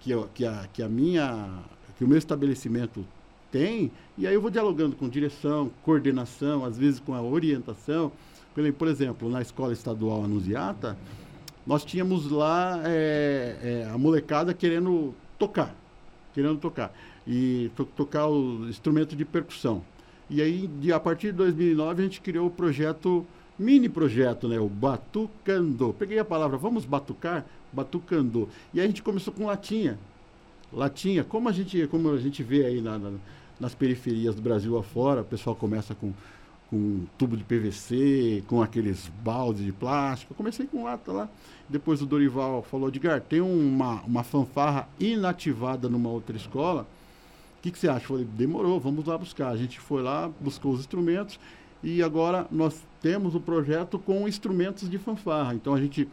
que, 0.00 0.10
que, 0.34 0.44
a, 0.44 0.66
que, 0.72 0.82
a 0.82 0.88
minha, 0.88 1.48
que 1.96 2.04
o 2.04 2.08
meu 2.08 2.18
estabelecimento 2.18 3.06
tem, 3.52 3.92
e 4.18 4.26
aí 4.26 4.34
eu 4.34 4.40
vou 4.40 4.50
dialogando 4.50 4.96
com 4.96 5.08
direção, 5.08 5.70
coordenação, 5.84 6.64
às 6.64 6.76
vezes 6.76 6.98
com 6.98 7.14
a 7.14 7.22
orientação, 7.22 8.10
por 8.76 8.88
exemplo, 8.88 9.30
na 9.30 9.40
escola 9.40 9.72
estadual 9.72 10.24
Anunciata, 10.24 10.96
nós 11.66 11.84
tínhamos 11.84 12.30
lá 12.30 12.80
é, 12.84 13.84
é, 13.86 13.90
a 13.90 13.96
molecada 13.96 14.52
querendo 14.52 15.14
tocar, 15.38 15.74
querendo 16.34 16.58
tocar, 16.58 16.92
e 17.26 17.70
to 17.76 17.84
tocar 17.84 18.26
o 18.26 18.68
instrumento 18.68 19.14
de 19.14 19.24
percussão. 19.24 19.82
E 20.28 20.42
aí, 20.42 20.66
de, 20.66 20.92
a 20.92 20.98
partir 20.98 21.28
de 21.28 21.38
2009, 21.38 22.02
a 22.02 22.04
gente 22.04 22.20
criou 22.20 22.46
o 22.46 22.50
projeto, 22.50 23.26
mini 23.58 23.88
projeto, 23.88 24.48
né, 24.48 24.58
o 24.58 24.68
Batucando. 24.68 25.94
Peguei 25.98 26.18
a 26.18 26.24
palavra, 26.24 26.56
vamos 26.56 26.84
batucar? 26.84 27.44
Batucando. 27.72 28.48
E 28.74 28.80
aí 28.80 28.86
a 28.86 28.88
gente 28.88 29.02
começou 29.02 29.32
com 29.32 29.46
latinha. 29.46 29.98
Latinha, 30.72 31.22
como 31.22 31.48
a 31.48 31.52
gente, 31.52 31.86
como 31.88 32.10
a 32.10 32.18
gente 32.18 32.42
vê 32.42 32.64
aí 32.64 32.80
na, 32.80 32.98
na, 32.98 33.12
nas 33.60 33.74
periferias 33.74 34.34
do 34.34 34.42
Brasil 34.42 34.76
afora, 34.78 35.20
o 35.20 35.24
pessoal 35.24 35.54
começa 35.54 35.94
com 35.94 36.12
com 36.72 37.04
tubo 37.18 37.36
de 37.36 37.44
PVC, 37.44 38.42
com 38.46 38.62
aqueles 38.62 39.12
baldes 39.22 39.62
de 39.62 39.72
plástico. 39.72 40.32
Eu 40.32 40.36
comecei 40.38 40.66
com 40.66 40.84
lata 40.84 41.12
lá. 41.12 41.28
Depois 41.68 42.00
o 42.00 42.06
Dorival 42.06 42.62
falou, 42.62 42.88
Edgar, 42.88 43.20
tem 43.20 43.42
uma, 43.42 44.00
uma 44.06 44.24
fanfarra 44.24 44.88
inativada 44.98 45.86
numa 45.86 46.08
outra 46.08 46.34
escola. 46.34 46.86
O 47.58 47.62
que, 47.62 47.70
que 47.70 47.78
você 47.78 47.88
acha? 47.88 48.04
Eu 48.04 48.08
falei, 48.08 48.24
demorou, 48.24 48.80
vamos 48.80 49.04
lá 49.04 49.18
buscar. 49.18 49.50
A 49.50 49.56
gente 49.56 49.78
foi 49.78 50.02
lá, 50.02 50.30
buscou 50.40 50.72
os 50.72 50.80
instrumentos 50.80 51.38
e 51.82 52.02
agora 52.02 52.46
nós 52.50 52.82
temos 53.02 53.34
o 53.34 53.40
projeto 53.40 53.98
com 53.98 54.26
instrumentos 54.26 54.88
de 54.88 54.96
fanfarra. 54.96 55.54
Então 55.54 55.74
a 55.74 55.80
gente 55.80 56.08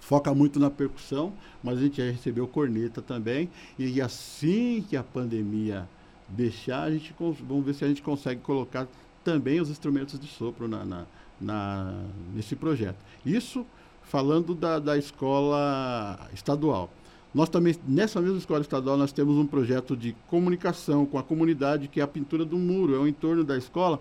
foca 0.00 0.34
muito 0.34 0.58
na 0.58 0.68
percussão, 0.68 1.32
mas 1.62 1.78
a 1.78 1.80
gente 1.80 1.98
já 2.04 2.10
recebeu 2.10 2.48
corneta 2.48 3.00
também. 3.00 3.48
E 3.78 4.00
assim 4.00 4.84
que 4.88 4.96
a 4.96 5.04
pandemia 5.04 5.88
deixar, 6.28 6.82
a 6.82 6.90
gente 6.90 7.14
vamos 7.18 7.64
ver 7.64 7.74
se 7.74 7.84
a 7.84 7.88
gente 7.88 8.02
consegue 8.02 8.40
colocar 8.40 8.88
também 9.24 9.60
os 9.60 9.70
instrumentos 9.70 10.18
de 10.18 10.26
sopro 10.26 10.68
na, 10.68 10.84
na, 10.84 11.06
na 11.40 12.04
nesse 12.34 12.56
projeto. 12.56 12.98
Isso 13.24 13.66
falando 14.02 14.54
da, 14.54 14.78
da 14.78 14.96
escola 14.96 16.18
estadual. 16.34 16.90
Nós 17.32 17.48
também, 17.48 17.76
nessa 17.86 18.20
mesma 18.20 18.38
escola 18.38 18.60
estadual, 18.60 18.96
nós 18.96 19.12
temos 19.12 19.36
um 19.36 19.46
projeto 19.46 19.96
de 19.96 20.16
comunicação 20.26 21.06
com 21.06 21.16
a 21.16 21.22
comunidade, 21.22 21.86
que 21.86 22.00
é 22.00 22.02
a 22.02 22.08
pintura 22.08 22.44
do 22.44 22.58
muro, 22.58 22.94
é 22.94 22.98
o 22.98 23.06
entorno 23.06 23.44
da 23.44 23.56
escola. 23.56 24.00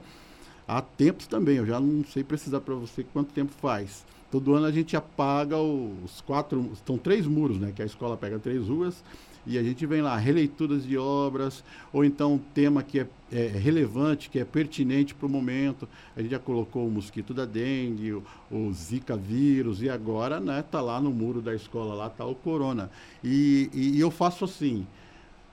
Há 0.68 0.82
tempos 0.82 1.28
também, 1.28 1.58
eu 1.58 1.66
já 1.66 1.80
não 1.80 2.04
sei 2.06 2.24
precisar 2.24 2.62
para 2.62 2.74
você 2.74 3.04
quanto 3.04 3.32
tempo 3.32 3.52
faz. 3.62 4.04
Todo 4.32 4.56
ano 4.56 4.66
a 4.66 4.72
gente 4.72 4.96
apaga 4.98 5.58
os 5.58 6.22
quatro, 6.22 6.72
estão 6.74 6.98
três 6.98 7.28
muros, 7.28 7.60
né? 7.60 7.72
Que 7.76 7.82
a 7.82 7.86
escola 7.86 8.18
pega 8.18 8.40
três 8.40 8.68
ruas 8.68 9.04
E 9.46 9.58
a 9.58 9.64
gente 9.64 9.86
vem 9.86 10.02
lá, 10.02 10.16
releituras 10.18 10.84
de 10.86 10.98
obras, 10.98 11.64
ou 11.92 12.04
então 12.06 12.34
um 12.34 12.38
tema 12.38 12.84
que 12.84 13.00
é, 13.00 13.08
é 13.32 13.48
relevante, 13.48 14.30
que 14.30 14.40
é 14.40 14.46
pertinente 14.46 15.16
para 15.16 15.26
o 15.26 15.30
momento. 15.30 15.88
A 16.16 16.22
gente 16.22 16.32
já 16.32 16.40
colocou 16.40 16.88
o 16.88 16.92
mosquito 16.92 17.34
da 17.34 17.46
dengue, 17.46 18.14
o, 18.14 18.24
o 18.52 18.72
Zika 18.74 19.16
vírus, 19.16 19.82
e 19.82 19.90
agora 19.90 20.40
né, 20.40 20.64
tá 20.70 20.82
lá 20.82 21.00
no 21.02 21.12
muro 21.12 21.42
da 21.42 21.56
escola, 21.56 21.94
lá 21.94 22.08
está 22.08 22.26
o 22.26 22.36
corona. 22.36 22.92
E, 23.24 23.70
e, 23.74 23.98
e 23.98 24.00
eu 24.00 24.12
faço 24.12 24.46
assim, 24.46 24.86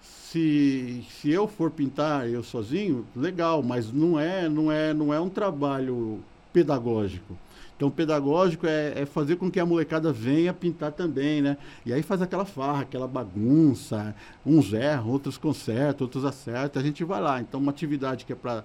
se, 0.00 1.04
se 1.08 1.30
eu 1.30 1.46
for 1.46 1.70
pintar 1.70 2.28
eu 2.28 2.42
sozinho, 2.42 3.06
legal, 3.14 3.62
mas 3.62 3.92
não 3.92 4.18
é, 4.18 4.48
não 4.48 4.70
é, 4.70 4.92
não 4.92 5.14
é 5.14 5.20
um 5.20 5.28
trabalho 5.28 6.20
pedagógico. 6.52 7.36
Então, 7.76 7.90
pedagógico 7.90 8.66
é, 8.66 9.02
é, 9.02 9.06
fazer 9.06 9.36
com 9.36 9.50
que 9.50 9.60
a 9.60 9.66
molecada 9.66 10.10
venha 10.10 10.52
pintar 10.54 10.92
também, 10.92 11.42
né? 11.42 11.58
E 11.84 11.92
aí 11.92 12.02
faz 12.02 12.22
aquela 12.22 12.46
farra, 12.46 12.82
aquela 12.82 13.06
bagunça, 13.06 14.14
uns 14.44 14.72
erram, 14.72 15.08
outros 15.08 15.36
consertam, 15.36 16.06
outros 16.06 16.24
acertam, 16.24 16.80
a 16.80 16.84
gente 16.84 17.04
vai 17.04 17.20
lá. 17.20 17.38
Então, 17.38 17.60
uma 17.60 17.70
atividade 17.70 18.24
que 18.24 18.32
é 18.32 18.36
para 18.36 18.64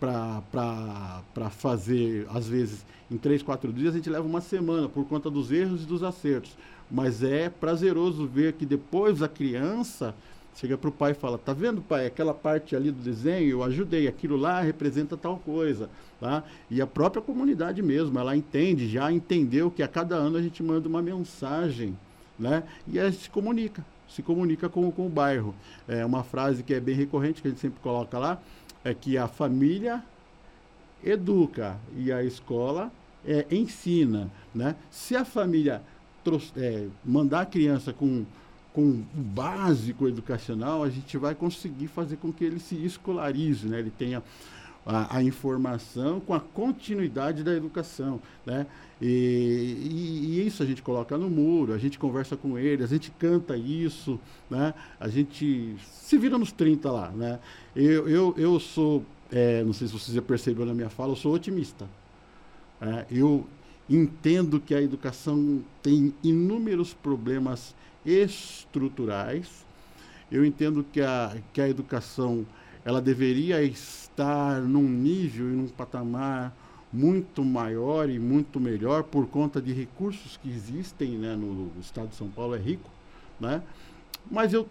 para 0.00 1.50
fazer, 1.50 2.26
às 2.32 2.46
vezes, 2.46 2.84
em 3.10 3.16
três, 3.16 3.42
quatro 3.42 3.72
dias, 3.72 3.94
a 3.94 3.96
gente 3.96 4.10
leva 4.10 4.26
uma 4.26 4.40
semana 4.40 4.88
por 4.88 5.04
conta 5.06 5.30
dos 5.30 5.50
erros 5.50 5.82
e 5.82 5.86
dos 5.86 6.02
acertos. 6.02 6.56
Mas 6.90 7.22
é 7.22 7.48
prazeroso 7.48 8.26
ver 8.26 8.52
que 8.52 8.66
depois 8.66 9.22
a 9.22 9.28
criança 9.28 10.14
chega 10.54 10.78
para 10.78 10.88
o 10.88 10.92
pai 10.92 11.12
e 11.12 11.14
fala: 11.14 11.38
Tá 11.38 11.52
vendo, 11.52 11.82
pai, 11.82 12.06
aquela 12.06 12.34
parte 12.34 12.74
ali 12.74 12.90
do 12.90 13.02
desenho, 13.02 13.50
eu 13.50 13.62
ajudei, 13.62 14.08
aquilo 14.08 14.36
lá 14.36 14.60
representa 14.60 15.16
tal 15.16 15.38
coisa. 15.38 15.90
Tá? 16.20 16.42
E 16.70 16.80
a 16.80 16.86
própria 16.86 17.22
comunidade 17.22 17.82
mesmo, 17.82 18.18
ela 18.18 18.36
entende, 18.36 18.88
já 18.88 19.12
entendeu 19.12 19.70
que 19.70 19.82
a 19.82 19.88
cada 19.88 20.14
ano 20.14 20.36
a 20.36 20.42
gente 20.42 20.62
manda 20.62 20.88
uma 20.88 21.02
mensagem 21.02 21.96
né? 22.38 22.62
e 22.86 22.98
a 22.98 23.10
gente 23.10 23.24
se 23.24 23.30
comunica, 23.30 23.84
se 24.08 24.22
comunica 24.22 24.68
com, 24.68 24.90
com 24.90 25.06
o 25.06 25.10
bairro. 25.10 25.54
É 25.86 26.04
uma 26.04 26.22
frase 26.22 26.62
que 26.62 26.72
é 26.72 26.80
bem 26.80 26.94
recorrente, 26.94 27.42
que 27.42 27.48
a 27.48 27.50
gente 27.50 27.60
sempre 27.60 27.80
coloca 27.80 28.18
lá, 28.18 28.40
é 28.82 28.94
que 28.94 29.18
a 29.18 29.28
família 29.28 30.02
educa 31.02 31.76
e 31.96 32.12
a 32.12 32.22
escola 32.22 32.90
é, 33.26 33.46
ensina. 33.50 34.30
Né? 34.54 34.76
Se 34.90 35.16
a 35.16 35.24
família 35.24 35.82
é, 36.56 36.86
mandar 37.04 37.42
a 37.42 37.46
criança 37.46 37.92
com 37.92 38.24
com 38.74 38.82
o 38.90 39.04
básico 39.14 40.08
educacional, 40.08 40.82
a 40.82 40.90
gente 40.90 41.16
vai 41.16 41.32
conseguir 41.32 41.86
fazer 41.86 42.16
com 42.16 42.32
que 42.32 42.44
ele 42.44 42.58
se 42.58 42.74
escolarize, 42.84 43.68
né? 43.68 43.78
ele 43.78 43.90
tenha 43.96 44.20
a, 44.84 45.18
a 45.18 45.22
informação 45.22 46.18
com 46.18 46.34
a 46.34 46.40
continuidade 46.40 47.44
da 47.44 47.54
educação. 47.54 48.20
Né? 48.44 48.66
E, 49.00 49.06
e, 49.06 50.40
e, 50.40 50.46
isso 50.46 50.60
a 50.60 50.66
gente 50.66 50.82
coloca 50.82 51.16
no 51.16 51.30
muro, 51.30 51.72
a 51.72 51.78
gente 51.78 52.00
conversa 52.00 52.36
com 52.36 52.58
ele, 52.58 52.82
a 52.82 52.86
gente 52.88 53.12
canta 53.12 53.56
isso, 53.56 54.18
né? 54.50 54.74
a 54.98 55.06
gente 55.06 55.76
se 55.92 56.18
vira 56.18 56.36
nos 56.36 56.50
30 56.50 56.90
lá. 56.90 57.10
Né? 57.10 57.38
Eu, 57.76 58.08
eu, 58.08 58.34
eu 58.36 58.58
sou, 58.58 59.04
é, 59.30 59.62
não 59.62 59.72
sei 59.72 59.86
se 59.86 59.92
você 59.92 60.12
já 60.12 60.20
percebeu 60.20 60.66
na 60.66 60.74
minha 60.74 60.90
fala, 60.90 61.12
eu 61.12 61.16
sou 61.16 61.32
otimista. 61.32 61.88
É, 62.80 63.06
eu 63.08 63.46
entendo 63.88 64.58
que 64.58 64.74
a 64.74 64.82
educação 64.82 65.62
tem 65.80 66.12
inúmeros 66.24 66.92
problemas 66.92 67.72
estruturais. 68.04 69.64
Eu 70.30 70.44
entendo 70.44 70.84
que 70.92 71.00
a, 71.00 71.36
que 71.52 71.60
a 71.60 71.68
educação 71.68 72.46
ela 72.84 73.00
deveria 73.00 73.62
estar 73.62 74.60
num 74.60 74.88
nível 74.88 75.46
e 75.46 75.56
num 75.56 75.68
patamar 75.68 76.54
muito 76.92 77.44
maior 77.44 78.08
e 78.08 78.18
muito 78.20 78.60
melhor 78.60 79.02
por 79.02 79.26
conta 79.26 79.60
de 79.60 79.72
recursos 79.72 80.36
que 80.36 80.48
existem 80.48 81.18
né, 81.18 81.34
no, 81.34 81.72
estado 81.80 82.08
de 82.08 82.14
São 82.14 82.28
Paulo, 82.28 82.54
é 82.54 82.58
rico. 82.58 82.88
Né? 83.40 83.62
Mas 84.30 84.52
eu 84.52 84.68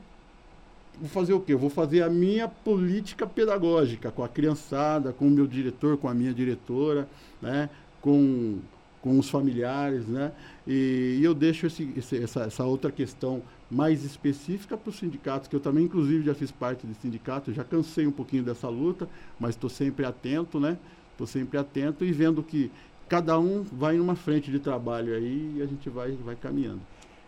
vou 0.99 1.09
fazer 1.09 1.33
o 1.33 1.41
quê? 1.41 1.53
Eu 1.53 1.59
vou 1.59 1.69
fazer 1.69 2.01
a 2.01 2.09
minha 2.09 2.47
política 2.47 3.27
pedagógica 3.27 4.09
com 4.09 4.23
a 4.23 4.29
criançada, 4.29 5.11
com 5.11 5.27
o 5.27 5.31
meu 5.31 5.45
diretor, 5.45 5.97
com 5.97 6.07
a 6.07 6.13
minha 6.13 6.33
diretora, 6.33 7.09
né? 7.41 7.69
com 7.99 8.59
com 9.03 9.19
os 9.19 9.29
familiares, 9.29 10.07
né? 10.07 10.31
E, 10.65 11.17
e 11.19 11.23
eu 11.23 11.33
deixo 11.33 11.67
esse, 11.67 11.93
esse, 11.97 12.23
essa, 12.23 12.43
essa, 12.43 12.63
outra 12.63 12.89
questão 12.89 13.43
mais 13.69 14.05
específica 14.05 14.77
para 14.77 14.89
os 14.89 14.95
sindicatos, 14.95 15.49
que 15.49 15.55
eu 15.55 15.59
também, 15.59 15.83
inclusive, 15.83 16.23
já 16.23 16.33
fiz 16.33 16.51
parte 16.51 16.87
de 16.87 16.93
sindicato, 16.95 17.51
já 17.51 17.65
cansei 17.65 18.07
um 18.07 18.11
pouquinho 18.13 18.43
dessa 18.43 18.69
luta, 18.69 19.09
mas 19.37 19.51
estou 19.51 19.69
sempre 19.69 20.05
atento, 20.05 20.57
né? 20.57 20.77
Estou 21.11 21.27
sempre 21.27 21.57
atento 21.57 22.05
e 22.05 22.13
vendo 22.13 22.41
que 22.41 22.71
cada 23.09 23.37
um 23.37 23.61
vai 23.61 23.97
numa 23.97 24.15
frente 24.15 24.49
de 24.49 24.57
trabalho 24.57 25.13
aí 25.13 25.55
e 25.57 25.61
a 25.61 25.65
gente 25.65 25.89
vai, 25.89 26.13
vai 26.13 26.37
caminhando. 26.37 26.81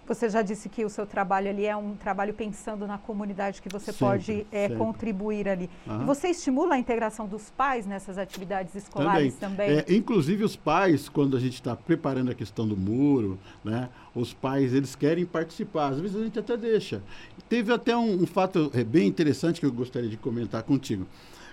Você 0.07 0.29
já 0.29 0.41
disse 0.41 0.69
que 0.69 0.85
o 0.85 0.89
seu 0.89 1.05
trabalho 1.05 1.49
ali 1.49 1.65
é 1.65 1.75
um 1.75 1.95
trabalho 1.95 2.33
pensando 2.33 2.85
na 2.85 2.97
comunidade 2.97 3.61
que 3.61 3.69
você 3.69 3.91
sempre, 3.91 3.97
pode 3.99 4.47
é, 4.51 4.69
contribuir 4.69 5.49
ali. 5.49 5.69
Uhum. 5.87 6.03
E 6.03 6.05
você 6.05 6.27
estimula 6.29 6.75
a 6.75 6.77
integração 6.77 7.27
dos 7.27 7.49
pais 7.49 7.87
nessas 7.87 8.17
atividades 8.17 8.75
escolares 8.75 9.35
também? 9.35 9.79
também? 9.79 9.85
É, 9.87 9.97
inclusive 9.97 10.43
os 10.43 10.55
pais, 10.55 11.09
quando 11.09 11.35
a 11.35 11.39
gente 11.39 11.55
está 11.55 11.75
preparando 11.75 12.31
a 12.31 12.35
questão 12.35 12.67
do 12.67 12.77
muro, 12.77 13.39
né, 13.63 13.89
os 14.13 14.33
pais 14.33 14.73
eles 14.73 14.95
querem 14.95 15.25
participar. 15.25 15.89
Às 15.89 15.99
vezes 15.99 16.15
a 16.15 16.23
gente 16.23 16.37
até 16.37 16.55
deixa. 16.55 17.01
Teve 17.49 17.73
até 17.73 17.95
um, 17.97 18.23
um 18.23 18.27
fato 18.27 18.71
é, 18.73 18.83
bem 18.83 19.07
interessante 19.07 19.59
que 19.59 19.65
eu 19.65 19.71
gostaria 19.71 20.09
de 20.09 20.17
comentar 20.17 20.61
contigo. 20.63 21.07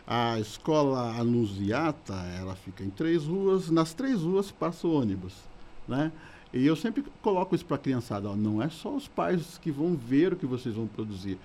A 0.07 0.39
escola 0.39 1.17
Anunciata, 1.19 2.15
ela 2.39 2.55
fica 2.55 2.85
em 2.85 2.91
três 2.91 3.25
ruas. 3.25 3.71
Nas 3.71 3.95
três 3.95 4.21
ruas 4.21 4.51
passa 4.51 4.87
o 4.87 4.93
ônibus, 4.93 5.35
né? 5.87 6.13
E 6.53 6.67
eu 6.67 6.77
sempre 6.77 7.03
coloco 7.23 7.55
isso 7.55 7.65
para 7.65 7.77
a 7.77 7.79
criançada, 7.79 8.29
ó, 8.29 8.37
não 8.37 8.63
é 8.63 8.69
só 8.69 8.95
os 8.95 9.09
pais 9.09 9.59
que 9.59 9.71
vão 9.71 9.97
ver 9.97 10.35
o 10.35 10.37
que 10.37 10.45
vocês 10.45 10.75
vão 10.75 10.87
produzir. 10.87 11.39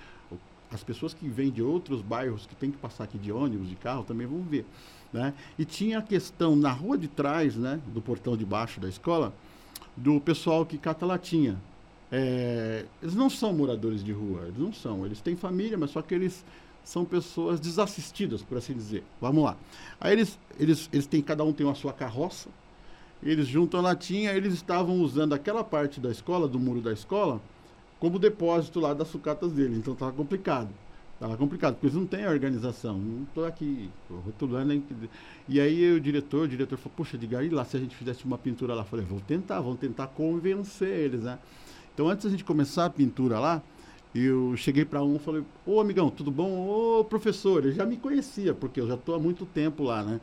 As 0.69 0.83
pessoas 0.83 1.13
que 1.13 1.29
vêm 1.29 1.49
de 1.49 1.61
outros 1.61 2.01
bairros, 2.01 2.45
que 2.45 2.55
tem 2.55 2.69
que 2.69 2.77
passar 2.77 3.05
aqui 3.05 3.17
de 3.17 3.31
ônibus, 3.31 3.69
de 3.69 3.75
carro, 3.75 4.03
também 4.03 4.27
vão 4.27 4.41
ver. 4.41 4.65
Né? 5.13 5.33
E 5.57 5.63
tinha 5.63 5.99
a 5.99 6.01
questão 6.01 6.57
na 6.57 6.71
rua 6.71 6.97
de 6.97 7.07
trás, 7.07 7.55
né, 7.55 7.79
do 7.87 8.01
portão 8.01 8.35
de 8.35 8.45
baixo 8.45 8.81
da 8.81 8.89
escola, 8.89 9.33
do 9.95 10.19
pessoal 10.19 10.65
que 10.65 10.77
cata 10.77 11.05
latinha. 11.05 11.57
É, 12.11 12.85
eles 13.01 13.15
não 13.15 13.29
são 13.29 13.53
moradores 13.53 14.03
de 14.03 14.11
rua, 14.11 14.43
eles 14.43 14.57
não 14.57 14.73
são. 14.73 15.05
Eles 15.05 15.21
têm 15.21 15.37
família, 15.37 15.77
mas 15.77 15.91
só 15.91 16.01
que 16.01 16.13
eles 16.13 16.43
são 16.83 17.03
pessoas 17.03 17.59
desassistidas, 17.59 18.41
por 18.41 18.57
assim 18.57 18.73
dizer. 18.73 19.03
Vamos 19.19 19.43
lá. 19.43 19.57
Aí 19.99 20.13
eles, 20.13 20.39
eles, 20.59 20.89
eles 20.91 21.05
têm, 21.05 21.21
cada 21.21 21.43
um 21.43 21.51
tem 21.51 21.69
a 21.69 21.75
sua 21.75 21.93
carroça, 21.93 22.49
eles 23.23 23.47
juntam 23.47 23.81
latinha, 23.81 24.33
eles 24.33 24.53
estavam 24.53 25.01
usando 25.01 25.33
aquela 25.33 25.63
parte 25.63 25.99
da 25.99 26.11
escola, 26.11 26.47
do 26.47 26.59
muro 26.59 26.81
da 26.81 26.93
escola, 26.93 27.41
como 27.99 28.19
depósito 28.19 28.79
lá 28.79 28.93
das 28.93 29.07
sucatas 29.07 29.51
deles. 29.51 29.77
Então 29.77 29.93
estava 29.93 30.11
complicado. 30.11 30.69
Estava 31.13 31.35
complicado, 31.35 31.73
porque 31.73 31.87
eles 31.87 31.95
não 31.95 32.05
têm 32.05 32.27
organização. 32.27 32.95
Não 32.95 33.23
estou 33.23 33.45
aqui 33.45 33.89
rotulando. 34.23 34.83
E 35.49 35.59
aí 35.59 35.91
o 35.91 35.99
diretor, 35.99 36.43
o 36.43 36.47
diretor 36.47 36.77
falou, 36.77 36.93
puxa, 36.95 37.17
diga 37.17 37.39
aí 37.39 37.49
lá 37.49 37.65
se 37.65 37.75
a 37.75 37.79
gente 37.79 37.95
fizesse 37.95 38.23
uma 38.23 38.37
pintura 38.37 38.75
lá. 38.75 38.81
Eu 38.81 38.85
falei, 38.85 39.03
vou 39.03 39.19
tentar, 39.21 39.59
vamos 39.59 39.79
tentar 39.79 40.07
convencer 40.07 40.89
eles, 40.89 41.23
né? 41.23 41.39
Então 41.93 42.07
antes 42.07 42.25
da 42.25 42.29
gente 42.29 42.43
começar 42.43 42.85
a 42.85 42.89
pintura 42.91 43.39
lá, 43.39 43.63
eu 44.13 44.55
cheguei 44.55 44.85
para 44.85 45.03
um 45.03 45.15
e 45.15 45.19
falei, 45.19 45.43
ô 45.65 45.79
amigão, 45.81 46.11
tudo 46.11 46.29
bom? 46.29 46.69
Ô 46.69 47.03
professor, 47.03 47.65
ele 47.65 47.73
já 47.73 47.83
me 47.83 47.97
conhecia, 47.97 48.53
porque 48.53 48.79
eu 48.79 48.87
já 48.87 48.93
estou 48.93 49.15
há 49.15 49.19
muito 49.19 49.43
tempo 49.43 49.83
lá, 49.83 50.03
né? 50.03 50.21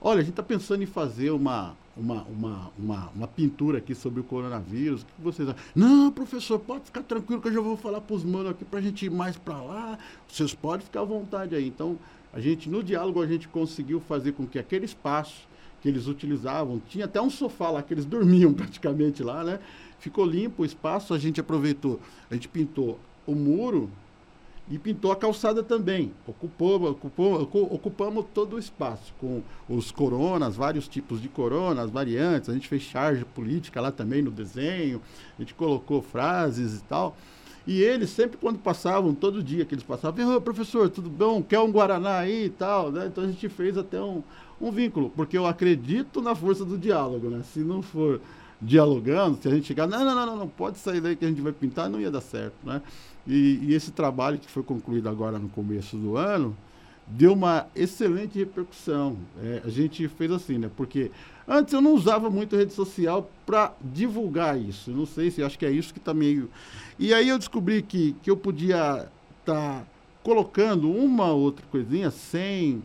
Olha, 0.00 0.18
a 0.20 0.22
gente 0.22 0.30
está 0.30 0.42
pensando 0.44 0.82
em 0.84 0.86
fazer 0.86 1.30
uma, 1.30 1.76
uma, 1.96 2.22
uma, 2.22 2.72
uma, 2.78 3.10
uma, 3.14 3.28
pintura 3.28 3.78
aqui 3.78 3.94
sobre 3.94 4.20
o 4.20 4.24
coronavírus. 4.24 5.02
O 5.02 5.06
que 5.06 5.12
vocês 5.22 5.48
acham? 5.48 5.62
Não, 5.74 6.10
professor, 6.10 6.58
pode 6.58 6.84
ficar 6.84 7.02
tranquilo 7.02 7.40
que 7.40 7.48
eu 7.48 7.52
já 7.52 7.60
vou 7.60 7.76
falar 7.76 8.00
para 8.00 8.16
os 8.16 8.24
manos 8.24 8.50
aqui 8.50 8.64
para 8.64 8.80
a 8.80 8.82
gente 8.82 9.06
ir 9.06 9.10
mais 9.10 9.36
para 9.36 9.60
lá. 9.60 9.98
Vocês 10.28 10.54
podem 10.54 10.84
ficar 10.84 11.00
à 11.00 11.04
vontade 11.04 11.54
aí. 11.54 11.66
Então, 11.66 11.98
a 12.32 12.40
gente, 12.40 12.68
no 12.68 12.82
diálogo, 12.82 13.22
a 13.22 13.26
gente 13.26 13.46
conseguiu 13.48 14.00
fazer 14.00 14.32
com 14.32 14.46
que 14.46 14.58
aquele 14.58 14.84
espaço 14.84 15.46
que 15.80 15.88
eles 15.88 16.06
utilizavam, 16.06 16.80
tinha 16.88 17.04
até 17.04 17.20
um 17.20 17.28
sofá 17.28 17.70
lá 17.70 17.82
que 17.82 17.92
eles 17.92 18.06
dormiam 18.06 18.52
praticamente 18.54 19.22
lá, 19.22 19.44
né? 19.44 19.60
Ficou 19.98 20.24
limpo 20.24 20.62
o 20.62 20.66
espaço, 20.66 21.12
a 21.14 21.18
gente 21.18 21.40
aproveitou, 21.40 22.00
a 22.30 22.34
gente 22.34 22.48
pintou 22.48 22.98
o 23.26 23.34
muro 23.34 23.90
e 24.68 24.78
pintou 24.78 25.12
a 25.12 25.16
calçada 25.16 25.62
também. 25.62 26.12
Ocupou, 26.26 26.90
ocupou, 26.90 27.42
ocupamos 27.70 28.24
todo 28.32 28.56
o 28.56 28.58
espaço, 28.58 29.12
com 29.20 29.42
os 29.68 29.90
coronas, 29.90 30.56
vários 30.56 30.88
tipos 30.88 31.20
de 31.20 31.28
coronas, 31.28 31.90
variantes. 31.90 32.48
A 32.48 32.54
gente 32.54 32.68
fez 32.68 32.82
charge 32.82 33.24
política 33.24 33.80
lá 33.80 33.92
também 33.92 34.22
no 34.22 34.30
desenho, 34.30 35.00
a 35.38 35.42
gente 35.42 35.54
colocou 35.54 36.00
frases 36.00 36.78
e 36.78 36.82
tal. 36.84 37.16
E 37.66 37.80
eles 37.80 38.10
sempre 38.10 38.36
quando 38.36 38.58
passavam, 38.58 39.14
todo 39.14 39.42
dia 39.42 39.64
que 39.64 39.74
eles 39.74 39.84
passavam, 39.84 40.36
oh, 40.36 40.40
professor, 40.40 40.88
tudo 40.90 41.08
bom? 41.08 41.42
Quer 41.42 41.60
um 41.60 41.70
Guaraná 41.70 42.18
aí 42.18 42.46
e 42.46 42.50
tal, 42.50 42.92
né? 42.92 43.06
Então 43.06 43.24
a 43.24 43.26
gente 43.26 43.48
fez 43.48 43.78
até 43.78 44.00
um, 44.00 44.22
um 44.60 44.70
vínculo, 44.70 45.10
porque 45.10 45.36
eu 45.36 45.46
acredito 45.46 46.20
na 46.20 46.34
força 46.34 46.64
do 46.64 46.76
diálogo, 46.76 47.30
né? 47.30 47.42
Se 47.42 47.60
não 47.60 47.80
for 47.80 48.20
dialogando, 48.60 49.38
se 49.40 49.48
a 49.48 49.50
gente 49.50 49.66
chegar, 49.66 49.86
não, 49.86 50.04
não, 50.04 50.14
não, 50.26 50.36
não, 50.36 50.48
pode 50.48 50.78
sair 50.78 51.00
daí 51.00 51.16
que 51.16 51.24
a 51.24 51.28
gente 51.28 51.40
vai 51.40 51.52
pintar, 51.52 51.88
não 51.88 52.00
ia 52.00 52.10
dar 52.10 52.20
certo, 52.20 52.54
né? 52.64 52.80
E, 53.26 53.60
e, 53.62 53.74
esse 53.74 53.90
trabalho 53.90 54.38
que 54.38 54.50
foi 54.50 54.62
concluído 54.62 55.08
agora 55.08 55.38
no 55.38 55.48
começo 55.48 55.96
do 55.96 56.16
ano, 56.16 56.56
deu 57.06 57.32
uma 57.32 57.66
excelente 57.74 58.38
repercussão. 58.38 59.16
É, 59.42 59.62
a 59.64 59.68
gente 59.68 60.06
fez 60.08 60.30
assim, 60.30 60.58
né? 60.58 60.70
Porque 60.76 61.10
antes 61.48 61.72
eu 61.72 61.80
não 61.80 61.94
usava 61.94 62.30
muito 62.30 62.56
rede 62.56 62.72
social 62.72 63.30
para 63.46 63.72
divulgar 63.80 64.60
isso. 64.60 64.90
Não 64.90 65.06
sei 65.06 65.30
se 65.30 65.42
acho 65.42 65.58
que 65.58 65.66
é 65.66 65.70
isso 65.70 65.92
que 65.92 65.98
está 65.98 66.12
meio. 66.12 66.50
E 66.98 67.12
aí 67.14 67.28
eu 67.28 67.38
descobri 67.38 67.82
que, 67.82 68.14
que 68.22 68.30
eu 68.30 68.36
podia 68.36 69.08
estar 69.40 69.80
tá 69.80 69.86
colocando 70.22 70.90
uma 70.90 71.32
outra 71.32 71.64
coisinha 71.70 72.10
sem. 72.10 72.82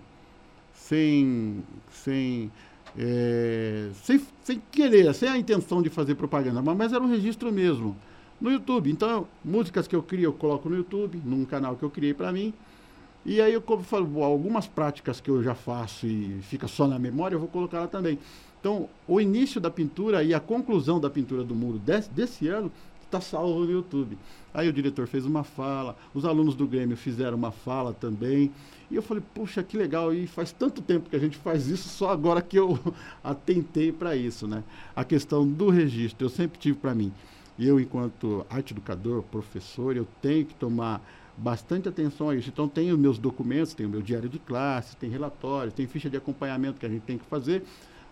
sem. 0.73 1.63
sem. 1.91 2.51
É, 2.97 3.91
sem, 4.01 4.19
sem 4.41 4.61
querer, 4.71 5.13
sem 5.13 5.29
a 5.29 5.37
intenção 5.37 5.79
de 5.79 5.89
fazer 5.89 6.15
propaganda, 6.15 6.59
mas, 6.59 6.75
mas 6.75 6.91
era 6.91 7.03
um 7.03 7.07
registro 7.07 7.51
mesmo 7.51 7.95
no 8.39 8.51
YouTube. 8.51 8.91
Então, 8.91 9.27
músicas 9.43 9.87
que 9.87 9.95
eu 9.95 10.03
crio, 10.03 10.25
eu 10.25 10.33
coloco 10.33 10.69
no 10.69 10.75
YouTube, 10.75 11.21
num 11.23 11.45
canal 11.45 11.75
que 11.75 11.83
eu 11.83 11.89
criei 11.89 12.13
para 12.13 12.31
mim. 12.31 12.53
E 13.25 13.41
aí 13.41 13.53
eu 13.53 13.61
falo, 13.83 14.23
algumas 14.23 14.65
práticas 14.67 15.19
que 15.19 15.29
eu 15.29 15.43
já 15.43 15.53
faço 15.53 16.07
e 16.07 16.39
fica 16.41 16.67
só 16.67 16.87
na 16.87 16.97
memória, 16.97 17.35
eu 17.35 17.39
vou 17.39 17.49
colocar 17.49 17.81
lá 17.81 17.87
também. 17.87 18.17
Então, 18.59 18.89
o 19.07 19.21
início 19.21 19.59
da 19.59 19.69
pintura 19.69 20.23
e 20.23 20.33
a 20.33 20.39
conclusão 20.39 20.99
da 20.99 21.09
pintura 21.09 21.43
do 21.43 21.55
muro 21.55 21.79
desse, 21.79 22.09
desse 22.09 22.47
ano 22.47 22.71
está 23.05 23.19
salvo 23.19 23.59
no 23.59 23.71
YouTube. 23.71 24.17
Aí 24.53 24.67
o 24.67 24.73
diretor 24.73 25.07
fez 25.07 25.25
uma 25.25 25.43
fala, 25.43 25.95
os 26.13 26.25
alunos 26.25 26.55
do 26.55 26.67
Grêmio 26.67 26.95
fizeram 26.95 27.37
uma 27.37 27.51
fala 27.51 27.93
também. 27.93 28.51
E 28.89 28.95
eu 28.95 29.01
falei, 29.01 29.23
puxa, 29.33 29.61
que 29.61 29.77
legal, 29.77 30.13
e 30.13 30.25
faz 30.25 30.51
tanto 30.51 30.81
tempo 30.81 31.09
que 31.09 31.15
a 31.15 31.19
gente 31.19 31.37
faz 31.37 31.67
isso, 31.67 31.87
só 31.87 32.09
agora 32.09 32.41
que 32.41 32.57
eu 32.57 32.79
atentei 33.23 33.91
para 33.91 34.15
isso, 34.15 34.47
né? 34.47 34.63
A 34.95 35.03
questão 35.03 35.47
do 35.47 35.69
registro, 35.69 36.25
eu 36.25 36.29
sempre 36.29 36.59
tive 36.59 36.77
para 36.77 36.95
mim. 36.95 37.11
Eu, 37.59 37.79
enquanto 37.79 38.45
arte 38.49 38.71
educador, 38.71 39.21
professor, 39.23 39.97
eu 39.97 40.07
tenho 40.21 40.45
que 40.45 40.55
tomar 40.55 41.01
bastante 41.35 41.89
atenção 41.89 42.29
a 42.29 42.35
isso. 42.35 42.49
Então, 42.49 42.69
tenho 42.69 42.97
meus 42.97 43.17
documentos, 43.17 43.73
tenho 43.73 43.89
meu 43.89 44.01
diário 44.01 44.29
de 44.29 44.39
classe, 44.39 44.95
tem 44.95 45.09
relatórios, 45.09 45.73
tem 45.73 45.85
ficha 45.85 46.09
de 46.09 46.15
acompanhamento 46.15 46.79
que 46.79 46.85
a 46.85 46.89
gente 46.89 47.03
tem 47.03 47.17
que 47.17 47.25
fazer, 47.25 47.63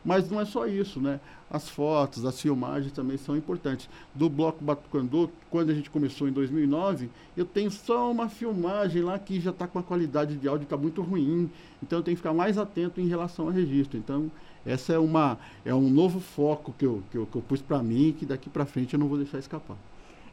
mas 0.04 0.30
não 0.30 0.40
é 0.40 0.46
só 0.46 0.66
isso, 0.66 1.02
né? 1.02 1.20
As 1.50 1.70
fotos, 1.70 2.26
as 2.26 2.40
filmagens 2.40 2.92
também 2.92 3.18
são 3.18 3.36
importantes. 3.36 3.90
Do 4.14 4.30
Bloco 4.30 4.64
Batucandô, 4.64 5.30
quando 5.50 5.70
a 5.70 5.74
gente 5.74 5.90
começou 5.90 6.28
em 6.28 6.32
2009, 6.32 7.10
eu 7.36 7.46
tenho 7.46 7.72
só 7.72 8.12
uma 8.12 8.30
filmagem 8.30 9.02
lá 9.02 9.18
que 9.18 9.40
já 9.40 9.52
está 9.52 9.68
com 9.68 9.80
a 9.80 9.84
qualidade 9.84 10.38
de 10.38 10.48
áudio 10.48 10.64
está 10.64 10.78
muito 10.78 11.02
ruim, 11.02 11.50
então 11.82 12.00
eu 12.00 12.04
tenho 12.04 12.16
que 12.16 12.22
ficar 12.22 12.34
mais 12.34 12.58
atento 12.58 13.02
em 13.02 13.08
relação 13.08 13.48
ao 13.48 13.52
registro. 13.52 13.98
Então, 13.98 14.32
essa 14.66 14.94
é, 14.94 15.00
uma, 15.00 15.38
é 15.66 15.74
um 15.74 15.90
novo 15.90 16.20
foco 16.20 16.74
que 16.78 16.86
eu, 16.86 17.04
que 17.12 17.18
eu, 17.18 17.26
que 17.26 17.36
eu 17.36 17.42
pus 17.42 17.62
para 17.62 17.82
mim, 17.82 18.16
que 18.18 18.26
daqui 18.26 18.50
para 18.50 18.66
frente 18.66 18.94
eu 18.94 19.00
não 19.00 19.08
vou 19.08 19.18
deixar 19.18 19.40
escapar. 19.40 19.78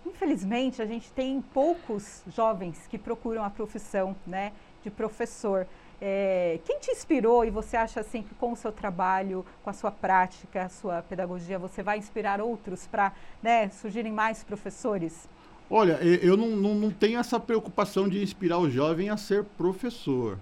Infelizmente, 0.06 0.82
a 0.82 0.86
gente 0.86 1.10
tem 1.12 1.42
poucos 1.52 2.22
jovens 2.34 2.86
que 2.88 2.98
procuram 2.98 3.42
a 3.42 3.50
profissão 3.50 4.14
né, 4.26 4.52
de 4.82 4.90
professor. 4.90 5.66
É, 6.00 6.58
quem 6.64 6.78
te 6.78 6.90
inspirou 6.90 7.44
e 7.44 7.50
você 7.50 7.76
acha 7.76 8.00
assim 8.00 8.22
que 8.22 8.34
com 8.34 8.52
o 8.52 8.56
seu 8.56 8.70
trabalho, 8.70 9.44
com 9.62 9.70
a 9.70 9.72
sua 9.72 9.90
prática, 9.90 10.64
a 10.64 10.68
sua 10.68 11.02
pedagogia, 11.02 11.58
você 11.58 11.82
vai 11.82 11.98
inspirar 11.98 12.40
outros 12.40 12.86
para 12.86 13.12
né, 13.42 13.70
surgirem 13.70 14.12
mais 14.12 14.44
professores? 14.44 15.28
Olha, 15.70 15.92
eu 16.02 16.36
não, 16.36 16.48
não, 16.48 16.74
não 16.74 16.90
tenho 16.90 17.18
essa 17.18 17.40
preocupação 17.40 18.08
de 18.08 18.22
inspirar 18.22 18.58
o 18.58 18.68
jovem 18.68 19.08
a 19.08 19.16
ser 19.16 19.44
professor. 19.44 20.38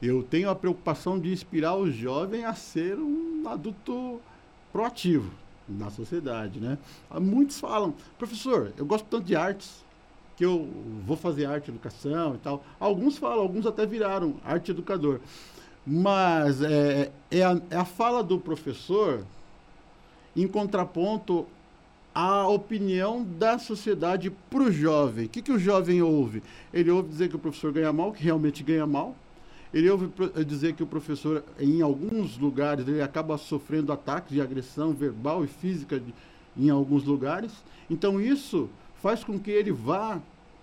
Eu 0.00 0.22
tenho 0.22 0.48
a 0.48 0.54
preocupação 0.54 1.18
de 1.18 1.32
inspirar 1.32 1.74
o 1.76 1.90
jovem 1.90 2.44
a 2.44 2.54
ser 2.54 2.96
um 2.98 3.42
adulto 3.48 4.20
proativo 4.72 5.30
na 5.68 5.90
sociedade, 5.90 6.60
né? 6.60 6.78
Muitos 7.20 7.58
falam, 7.58 7.92
professor, 8.16 8.72
eu 8.76 8.86
gosto 8.86 9.06
tanto 9.06 9.24
de 9.24 9.34
artes 9.34 9.84
que 10.36 10.44
eu 10.44 10.68
vou 11.04 11.16
fazer 11.16 11.46
arte 11.46 11.68
educação 11.68 12.36
e 12.36 12.38
tal. 12.38 12.64
Alguns 12.78 13.18
falam, 13.18 13.40
alguns 13.40 13.66
até 13.66 13.84
viraram 13.84 14.36
arte 14.44 14.70
educador. 14.70 15.18
Mas 15.84 16.62
é, 16.62 17.10
é, 17.28 17.42
a, 17.42 17.60
é 17.70 17.76
a 17.76 17.84
fala 17.84 18.22
do 18.22 18.38
professor 18.38 19.24
em 20.36 20.46
contraponto 20.46 21.44
à 22.14 22.46
opinião 22.46 23.24
da 23.24 23.58
sociedade 23.58 24.30
para 24.30 24.62
o 24.62 24.70
jovem. 24.70 25.26
O 25.26 25.28
que, 25.28 25.42
que 25.42 25.50
o 25.50 25.58
jovem 25.58 26.00
ouve? 26.02 26.42
Ele 26.72 26.90
ouve 26.90 27.08
dizer 27.08 27.28
que 27.28 27.36
o 27.36 27.38
professor 27.38 27.72
ganha 27.72 27.92
mal, 27.92 28.12
que 28.12 28.22
realmente 28.22 28.62
ganha 28.62 28.86
mal, 28.86 29.16
ele 29.72 29.90
ouve 29.90 30.10
dizer 30.44 30.74
que 30.74 30.82
o 30.82 30.86
professor, 30.86 31.44
em 31.58 31.82
alguns 31.82 32.38
lugares, 32.38 32.88
ele 32.88 33.02
acaba 33.02 33.36
sofrendo 33.36 33.92
ataques 33.92 34.32
de 34.32 34.40
agressão 34.40 34.92
verbal 34.92 35.44
e 35.44 35.46
física 35.46 36.00
de, 36.00 36.14
em 36.56 36.70
alguns 36.70 37.04
lugares. 37.04 37.52
Então, 37.90 38.20
isso 38.20 38.68
faz 39.02 39.22
com 39.22 39.38
que 39.38 39.50
ele 39.50 39.70
vá 39.70 40.20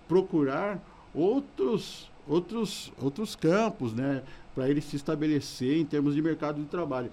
procurar 0.08 0.80
outros, 1.14 2.10
outros, 2.26 2.92
outros 3.00 3.36
campos, 3.36 3.92
né? 3.92 4.22
Para 4.54 4.68
ele 4.68 4.80
se 4.80 4.96
estabelecer 4.96 5.78
em 5.78 5.84
termos 5.84 6.14
de 6.14 6.22
mercado 6.22 6.60
de 6.60 6.66
trabalho. 6.66 7.10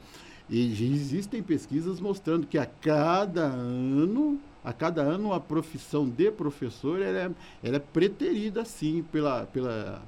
E 0.50 0.72
existem 0.84 1.42
pesquisas 1.42 2.00
mostrando 2.00 2.46
que 2.46 2.58
a 2.58 2.66
cada 2.66 3.44
ano, 3.44 4.40
a 4.64 4.74
cada 4.74 5.02
ano 5.02 5.34
a 5.34 5.40
profissão 5.40 6.08
de 6.08 6.32
professor 6.32 7.02
ela 7.02 7.18
é, 7.18 7.32
ela 7.64 7.76
é 7.78 7.80
preterida 7.80 8.66
sim 8.66 9.04
pela, 9.12 9.46
pela 9.46 10.02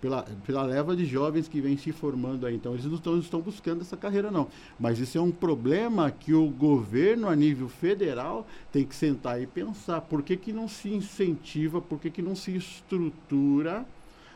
pela, 0.00 0.22
pela 0.46 0.62
leva 0.62 0.96
de 0.96 1.04
jovens 1.04 1.48
que 1.48 1.60
vem 1.60 1.76
se 1.76 1.92
formando 1.92 2.46
aí. 2.46 2.54
Então, 2.54 2.72
eles 2.72 2.84
não 2.86 2.94
estão, 2.94 3.18
estão 3.18 3.40
buscando 3.40 3.82
essa 3.82 3.96
carreira, 3.96 4.30
não. 4.30 4.48
Mas 4.78 4.98
isso 4.98 5.18
é 5.18 5.20
um 5.20 5.30
problema 5.30 6.10
que 6.10 6.32
o 6.32 6.48
governo, 6.48 7.28
a 7.28 7.36
nível 7.36 7.68
federal, 7.68 8.46
tem 8.72 8.84
que 8.84 8.94
sentar 8.94 9.40
e 9.40 9.46
pensar. 9.46 10.00
Por 10.00 10.22
que, 10.22 10.36
que 10.36 10.52
não 10.52 10.68
se 10.68 10.88
incentiva, 10.88 11.80
por 11.80 12.00
que, 12.00 12.10
que 12.10 12.22
não 12.22 12.34
se 12.34 12.56
estrutura 12.56 13.86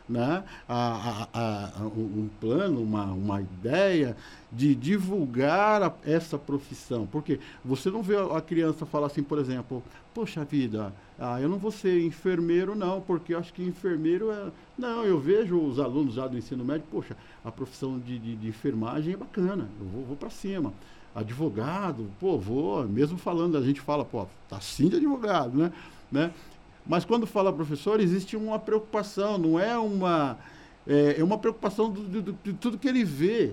né, 0.09 0.45
a, 0.69 1.29
a, 1.33 1.83
a, 1.83 1.87
um 1.87 2.29
plano, 2.40 2.83
uma, 2.83 3.05
uma 3.07 3.40
ideia 3.40 4.17
de 4.53 4.75
divulgar 4.75 5.97
essa 6.05 6.38
profissão. 6.38 7.07
Porque 7.11 7.40
você 7.64 7.90
não 7.90 8.03
vê 8.03 8.17
a 8.17 8.40
criança 8.40 8.85
falar 8.85 9.07
assim, 9.07 9.23
por 9.23 9.38
exemplo, 9.38 9.83
poxa 10.14 10.45
vida, 10.45 10.93
ah, 11.19 11.40
eu 11.40 11.49
não 11.49 11.59
vou 11.59 11.71
ser 11.71 12.03
enfermeiro 12.05 12.75
não, 12.75 13.01
porque 13.01 13.35
eu 13.35 13.38
acho 13.38 13.53
que 13.53 13.62
enfermeiro 13.62 14.31
é... 14.31 14.51
Não, 14.77 15.05
eu 15.05 15.19
vejo 15.19 15.59
os 15.59 15.79
alunos 15.79 16.14
já 16.14 16.27
do 16.27 16.37
ensino 16.37 16.64
médio, 16.64 16.87
poxa, 16.90 17.17
a 17.45 17.51
profissão 17.51 17.99
de, 17.99 18.19
de, 18.19 18.37
de 18.37 18.49
enfermagem 18.49 19.14
é 19.14 19.17
bacana, 19.17 19.69
eu 19.81 19.87
vou, 19.87 20.05
vou 20.05 20.17
para 20.17 20.31
cima. 20.31 20.73
Advogado, 21.14 22.11
pô, 22.19 22.37
vou, 22.37 22.87
mesmo 22.88 23.17
falando, 23.17 23.57
a 23.57 23.62
gente 23.62 23.81
fala, 23.81 24.05
pô, 24.05 24.27
tá 24.49 24.61
sim 24.61 24.88
de 24.88 24.97
advogado, 24.97 25.57
né? 25.57 25.73
né? 26.11 26.33
Mas 26.87 27.05
quando 27.05 27.27
fala 27.27 27.53
professor, 27.53 28.01
existe 28.01 28.37
uma 28.37 28.59
preocupação, 28.59 29.38
não 29.38 29.59
é 29.59 29.79
uma. 29.79 30.38
É, 30.87 31.16
é 31.18 31.25
uma 31.25 31.38
preocupação 31.38 31.90
do, 31.90 32.03
do, 32.03 32.33
de 32.44 32.53
tudo 32.55 32.79
que 32.79 32.88
ele 32.88 33.05
vê. 33.05 33.53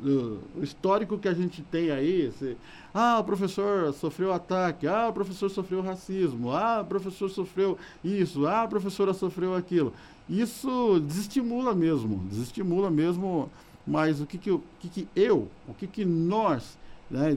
Do, 0.00 0.40
o 0.56 0.62
histórico 0.62 1.18
que 1.18 1.28
a 1.28 1.34
gente 1.34 1.62
tem 1.62 1.90
aí. 1.90 2.32
Se, 2.32 2.56
ah, 2.92 3.18
o 3.20 3.24
professor 3.24 3.92
sofreu 3.92 4.32
ataque. 4.32 4.86
Ah, 4.88 5.08
o 5.08 5.12
professor 5.12 5.48
sofreu 5.48 5.80
racismo. 5.82 6.50
Ah, 6.50 6.80
o 6.82 6.84
professor 6.84 7.28
sofreu 7.28 7.78
isso. 8.02 8.46
Ah, 8.46 8.62
a 8.62 8.68
professora 8.68 9.14
sofreu 9.14 9.54
aquilo. 9.54 9.92
Isso 10.28 11.00
desestimula 11.06 11.74
mesmo. 11.74 12.18
Desestimula 12.28 12.90
mesmo. 12.90 13.48
Mas 13.86 14.20
o 14.20 14.26
que, 14.26 14.36
que, 14.36 14.50
eu, 14.50 14.56
o 14.56 14.62
que, 14.80 14.88
que 14.88 15.08
eu, 15.14 15.48
o 15.66 15.74
que, 15.74 15.86
que 15.86 16.04
nós 16.04 16.76
né? 17.10 17.36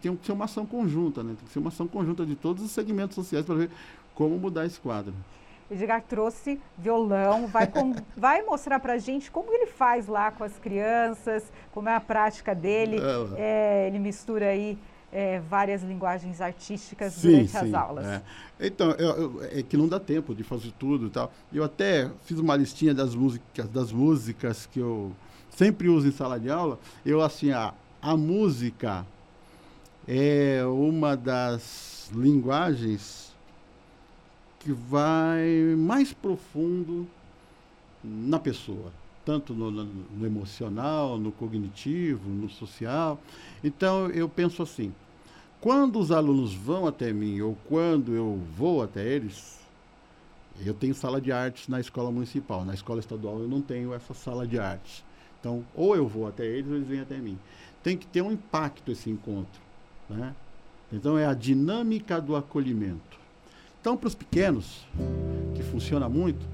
Tem 0.00 0.16
que 0.16 0.26
ser 0.26 0.32
uma 0.32 0.44
ação 0.44 0.64
conjunta, 0.64 1.22
né? 1.22 1.34
Tem 1.36 1.46
que 1.46 1.52
ser 1.52 1.58
uma 1.58 1.68
ação 1.68 1.88
conjunta 1.88 2.24
de 2.24 2.36
todos 2.36 2.62
os 2.62 2.70
segmentos 2.70 3.14
sociais 3.14 3.44
para 3.44 3.56
ver 3.56 3.70
como 4.20 4.38
mudar 4.38 4.66
esse 4.66 4.78
quadro. 4.78 5.14
Edgar 5.70 6.02
trouxe 6.02 6.60
violão, 6.76 7.46
vai, 7.46 7.66
com, 7.66 7.94
vai 8.14 8.42
mostrar 8.42 8.78
para 8.78 8.92
a 8.92 8.98
gente 8.98 9.30
como 9.30 9.50
ele 9.50 9.64
faz 9.64 10.06
lá 10.06 10.30
com 10.30 10.44
as 10.44 10.58
crianças, 10.58 11.50
como 11.72 11.88
é 11.88 11.94
a 11.94 12.00
prática 12.00 12.54
dele. 12.54 12.98
É, 13.38 13.86
ele 13.88 13.98
mistura 13.98 14.48
aí 14.48 14.76
é, 15.10 15.40
várias 15.40 15.82
linguagens 15.82 16.42
artísticas 16.42 17.14
sim, 17.14 17.30
durante 17.30 17.50
sim, 17.50 17.56
as 17.56 17.72
aulas. 17.72 18.06
É. 18.06 18.22
Então, 18.60 18.90
eu, 18.90 19.08
eu, 19.08 19.42
é 19.44 19.62
que 19.62 19.74
não 19.74 19.88
dá 19.88 19.98
tempo 19.98 20.34
de 20.34 20.44
fazer 20.44 20.70
tudo 20.78 21.06
e 21.06 21.10
tal. 21.10 21.32
Eu 21.50 21.64
até 21.64 22.10
fiz 22.26 22.38
uma 22.38 22.54
listinha 22.56 22.92
das 22.92 23.14
músicas, 23.14 23.68
das 23.70 23.90
músicas 23.90 24.66
que 24.66 24.80
eu 24.80 25.12
sempre 25.48 25.88
uso 25.88 26.06
em 26.06 26.12
sala 26.12 26.38
de 26.38 26.50
aula. 26.50 26.78
Eu, 27.06 27.22
assim, 27.22 27.52
a, 27.52 27.72
a 28.02 28.14
música 28.18 29.06
é 30.06 30.62
uma 30.66 31.16
das 31.16 32.10
linguagens 32.12 33.29
que 34.60 34.72
vai 34.72 35.74
mais 35.76 36.12
profundo 36.12 37.08
na 38.04 38.38
pessoa, 38.38 38.92
tanto 39.24 39.52
no, 39.54 39.70
no, 39.70 40.26
emocional, 40.26 41.18
no 41.18 41.32
cognitivo, 41.32 42.28
no 42.28 42.48
social. 42.48 43.18
Então, 43.64 44.08
eu 44.10 44.28
penso 44.28 44.62
assim: 44.62 44.94
quando 45.60 45.98
os 45.98 46.12
alunos 46.12 46.54
vão 46.54 46.86
até 46.86 47.12
mim 47.12 47.40
ou 47.40 47.56
quando 47.66 48.14
eu 48.14 48.40
vou 48.56 48.82
até 48.82 49.04
eles, 49.04 49.58
eu 50.64 50.74
tenho 50.74 50.94
sala 50.94 51.20
de 51.20 51.32
artes 51.32 51.66
na 51.68 51.80
escola 51.80 52.10
municipal. 52.10 52.64
Na 52.64 52.74
escola 52.74 53.00
estadual 53.00 53.40
eu 53.40 53.48
não 53.48 53.62
tenho 53.62 53.94
essa 53.94 54.12
sala 54.12 54.46
de 54.46 54.58
artes. 54.58 55.02
Então, 55.38 55.64
ou 55.74 55.96
eu 55.96 56.06
vou 56.06 56.26
até 56.26 56.44
eles 56.44 56.70
ou 56.70 56.76
eles 56.76 56.86
vêm 56.86 57.00
até 57.00 57.16
mim. 57.16 57.38
Tem 57.82 57.96
que 57.96 58.06
ter 58.06 58.20
um 58.20 58.30
impacto 58.30 58.92
esse 58.92 59.08
encontro. 59.08 59.60
Né? 60.08 60.34
Então, 60.92 61.16
é 61.16 61.24
a 61.24 61.32
dinâmica 61.32 62.20
do 62.20 62.36
acolhimento. 62.36 63.18
Então, 63.80 63.96
para 63.96 64.08
os 64.08 64.14
pequenos, 64.14 64.86
que 65.54 65.62
funciona 65.62 66.06
muito, 66.06 66.46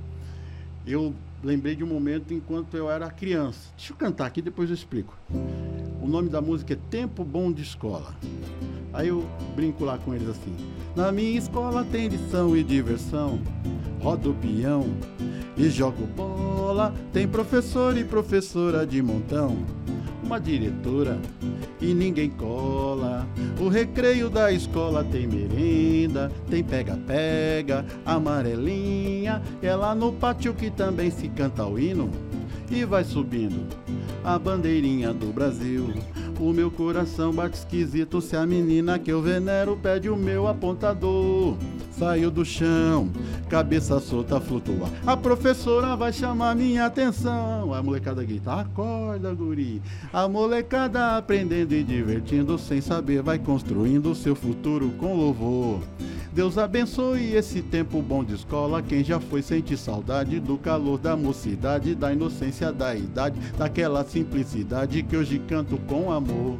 eu 0.86 1.12
lembrei 1.42 1.74
de 1.74 1.82
um 1.82 1.86
momento 1.88 2.32
enquanto 2.32 2.76
eu 2.76 2.88
era 2.88 3.10
criança. 3.10 3.68
Deixa 3.76 3.92
eu 3.92 3.96
cantar 3.96 4.26
aqui, 4.26 4.40
depois 4.40 4.70
eu 4.70 4.74
explico. 4.74 5.18
O 6.00 6.06
nome 6.06 6.28
da 6.28 6.40
música 6.40 6.74
é 6.74 6.78
Tempo 6.88 7.24
Bom 7.24 7.50
de 7.50 7.62
Escola. 7.62 8.14
Aí 8.92 9.08
eu 9.08 9.26
brinco 9.56 9.84
lá 9.84 9.98
com 9.98 10.14
eles 10.14 10.28
assim. 10.28 10.54
Na 10.94 11.10
minha 11.10 11.36
escola 11.36 11.84
tem 11.84 12.06
lição 12.06 12.56
e 12.56 12.62
diversão, 12.62 13.40
rodo 14.00 14.32
peão 14.40 14.86
e 15.56 15.68
jogo 15.68 16.06
bola. 16.06 16.94
Tem 17.12 17.26
professor 17.26 17.96
e 17.98 18.04
professora 18.04 18.86
de 18.86 19.02
montão, 19.02 19.58
uma 20.26 20.40
diretora 20.40 21.18
e 21.80 21.94
ninguém 21.94 22.28
cola. 22.30 23.26
O 23.60 23.68
recreio 23.68 24.28
da 24.28 24.50
escola 24.50 25.04
tem 25.04 25.26
merenda, 25.26 26.30
tem 26.50 26.64
pega-pega, 26.64 27.86
amarelinha. 28.04 29.40
É 29.62 29.74
lá 29.74 29.94
no 29.94 30.12
pátio 30.12 30.52
que 30.52 30.68
também 30.68 31.12
se 31.12 31.28
canta 31.28 31.64
o 31.64 31.78
hino 31.78 32.10
e 32.68 32.84
vai 32.84 33.04
subindo 33.04 33.68
a 34.24 34.36
bandeirinha 34.36 35.14
do 35.14 35.32
Brasil. 35.32 35.94
O 36.38 36.52
meu 36.52 36.70
coração 36.70 37.32
bate 37.32 37.56
esquisito 37.56 38.20
se 38.20 38.36
a 38.36 38.46
menina 38.46 38.98
que 38.98 39.10
eu 39.10 39.22
venero 39.22 39.78
pede 39.82 40.10
o 40.10 40.16
meu 40.16 40.46
apontador. 40.46 41.56
Saiu 41.90 42.30
do 42.30 42.44
chão, 42.44 43.10
cabeça 43.48 43.98
solta 44.00 44.38
flutua. 44.38 44.90
A 45.06 45.16
professora 45.16 45.96
vai 45.96 46.12
chamar 46.12 46.54
minha 46.54 46.84
atenção. 46.84 47.72
A 47.72 47.82
molecada 47.82 48.22
grita: 48.22 48.52
Acorda, 48.52 49.32
guri. 49.32 49.80
A 50.12 50.28
molecada 50.28 51.16
aprendendo 51.16 51.72
e 51.72 51.82
divertindo, 51.82 52.58
sem 52.58 52.82
saber, 52.82 53.22
vai 53.22 53.38
construindo 53.38 54.14
seu 54.14 54.36
futuro 54.36 54.90
com 54.98 55.14
louvor. 55.14 55.80
Deus 56.36 56.58
abençoe 56.58 57.32
esse 57.34 57.62
tempo 57.62 58.02
bom 58.02 58.22
de 58.22 58.34
escola. 58.34 58.82
Quem 58.82 59.02
já 59.02 59.18
foi 59.18 59.40
sente 59.40 59.74
saudade 59.74 60.38
do 60.38 60.58
calor 60.58 60.98
da 60.98 61.16
mocidade, 61.16 61.94
da 61.94 62.12
inocência 62.12 62.70
da 62.70 62.94
idade, 62.94 63.40
daquela 63.56 64.04
simplicidade 64.04 65.02
que 65.02 65.16
hoje 65.16 65.38
canto 65.38 65.78
com 65.88 66.12
amor. 66.12 66.58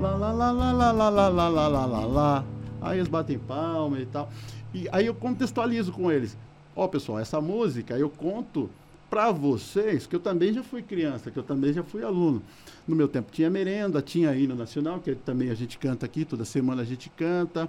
Lá, 0.00 0.16
lá, 0.16 0.32
lá, 0.32 0.50
lá, 0.50 0.72
lá, 0.72 0.92
lá, 0.92 1.10
lá, 1.10 1.28
lá, 1.28 1.48
lá, 1.48 1.68
lá, 1.68 1.86
lá, 1.86 2.06
lá. 2.06 2.44
Aí 2.80 3.00
eles 3.00 3.08
batem 3.08 3.38
palma 3.38 4.00
e 4.00 4.06
tal. 4.06 4.30
E 4.72 4.88
aí 4.90 5.04
eu 5.04 5.14
contextualizo 5.14 5.92
com 5.92 6.10
eles. 6.10 6.34
Ó, 6.74 6.86
oh, 6.86 6.88
pessoal, 6.88 7.18
essa 7.18 7.38
música 7.38 7.98
eu 7.98 8.08
conto 8.08 8.70
para 9.10 9.30
vocês 9.30 10.06
que 10.06 10.16
eu 10.16 10.20
também 10.20 10.54
já 10.54 10.62
fui 10.62 10.80
criança, 10.80 11.30
que 11.30 11.38
eu 11.38 11.42
também 11.42 11.70
já 11.70 11.82
fui 11.82 12.02
aluno. 12.02 12.42
No 12.88 12.96
meu 12.96 13.06
tempo 13.06 13.30
tinha 13.30 13.50
merenda, 13.50 14.00
tinha 14.00 14.34
hino 14.34 14.54
nacional, 14.54 15.00
que 15.00 15.14
também 15.14 15.50
a 15.50 15.54
gente 15.54 15.76
canta 15.76 16.06
aqui, 16.06 16.24
toda 16.24 16.46
semana 16.46 16.80
a 16.80 16.84
gente 16.86 17.10
canta 17.10 17.68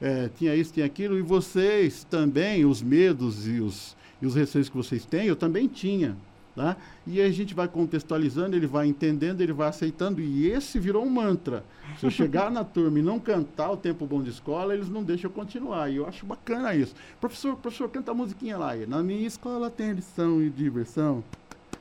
é, 0.00 0.28
tinha 0.28 0.54
isso, 0.54 0.72
tinha 0.72 0.86
aquilo, 0.86 1.18
e 1.18 1.22
vocês 1.22 2.04
também, 2.04 2.64
os 2.64 2.82
medos 2.82 3.46
e 3.46 3.60
os, 3.60 3.96
e 4.20 4.26
os 4.26 4.34
receios 4.34 4.68
que 4.68 4.76
vocês 4.76 5.04
têm, 5.04 5.26
eu 5.26 5.36
também 5.36 5.68
tinha. 5.68 6.16
Tá? 6.54 6.76
E 7.04 7.20
a 7.20 7.28
gente 7.32 7.52
vai 7.52 7.66
contextualizando, 7.66 8.54
ele 8.54 8.66
vai 8.66 8.86
entendendo, 8.86 9.40
ele 9.40 9.52
vai 9.52 9.68
aceitando, 9.68 10.20
e 10.20 10.46
esse 10.48 10.78
virou 10.78 11.04
um 11.04 11.10
mantra. 11.10 11.64
Se 11.98 12.06
eu 12.06 12.10
chegar 12.12 12.48
na 12.48 12.62
turma 12.62 13.00
e 13.00 13.02
não 13.02 13.18
cantar 13.18 13.72
o 13.72 13.76
tempo 13.76 14.06
bom 14.06 14.22
de 14.22 14.30
escola, 14.30 14.72
eles 14.72 14.88
não 14.88 15.02
deixam 15.02 15.28
eu 15.28 15.34
continuar. 15.34 15.90
E 15.90 15.96
eu 15.96 16.06
acho 16.06 16.24
bacana 16.24 16.72
isso. 16.74 16.94
Professor, 17.20 17.56
professor, 17.56 17.88
canta 17.88 18.12
a 18.12 18.14
musiquinha 18.14 18.56
lá. 18.56 18.76
E, 18.76 18.86
na 18.86 19.02
minha 19.02 19.26
escola 19.26 19.68
tem 19.68 19.92
lição 19.92 20.40
e 20.40 20.48
diversão. 20.48 21.24